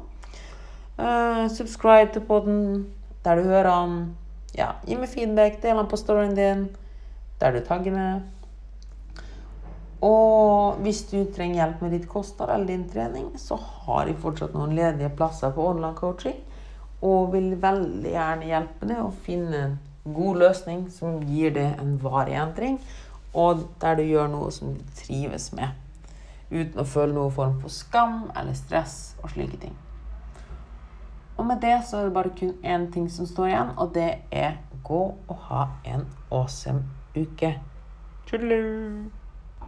Uh, 0.96 1.04
eh, 1.04 1.44
subscribe 1.52 2.08
til 2.14 2.24
podden 2.24 2.64
der 3.24 3.36
du 3.36 3.50
hører 3.52 3.68
den. 3.68 4.00
Ja, 4.56 4.72
gi 4.88 4.96
meg 4.96 5.12
feedback, 5.12 5.60
del 5.62 5.76
den 5.76 5.92
på 5.92 6.00
storyen 6.00 6.36
din, 6.38 6.68
der 7.40 7.52
du 7.52 7.60
tagger 7.64 7.94
meg. 7.94 8.28
Og 10.00 10.80
hvis 10.80 11.02
du 11.10 11.18
trenger 11.28 11.60
hjelp 11.60 11.82
med 11.84 11.98
ditt 11.98 12.08
kosthold 12.08 12.54
eller 12.54 12.72
din 12.72 12.88
trening, 12.88 13.34
så 13.36 13.60
har 13.60 14.08
jeg 14.08 14.22
fortsatt 14.22 14.56
noen 14.56 14.72
ledige 14.72 15.12
plasser 15.12 15.52
på 15.52 15.68
online 15.74 15.98
coaching 15.98 16.40
og 17.00 17.32
vil 17.32 17.54
veldig 17.62 18.12
gjerne 18.12 18.48
hjelpe 18.50 18.88
deg 18.88 19.02
å 19.02 19.12
finne 19.24 19.60
en 19.64 19.78
god 20.14 20.40
løsning 20.42 20.86
som 20.92 21.20
gir 21.28 21.54
deg 21.56 21.80
en 21.80 21.94
varig 22.02 22.36
endring, 22.40 22.80
og 23.34 23.66
der 23.80 23.96
du 23.96 24.02
gjør 24.04 24.32
noe 24.32 24.50
som 24.52 24.74
du 24.74 24.82
trives 24.98 25.50
med, 25.56 25.70
uten 26.50 26.80
å 26.82 26.88
føle 26.88 27.14
noen 27.14 27.34
form 27.34 27.60
for 27.62 27.72
skam 27.72 28.24
eller 28.34 28.56
stress 28.58 29.14
og 29.22 29.30
slike 29.34 29.60
ting. 29.62 29.76
Og 31.38 31.46
med 31.46 31.62
det 31.62 31.78
så 31.88 32.00
er 32.00 32.08
det 32.08 32.16
bare 32.16 32.34
kun 32.36 32.52
én 32.64 32.90
ting 32.92 33.06
som 33.08 33.28
står 33.28 33.52
igjen, 33.52 33.72
og 33.76 33.94
det 33.94 34.10
er 34.30 34.58
gå 34.84 35.04
og 35.28 35.46
ha 35.48 35.68
en 35.88 36.04
awesome 36.30 36.84
uke. 37.16 37.54
Tudelu! 38.28 39.19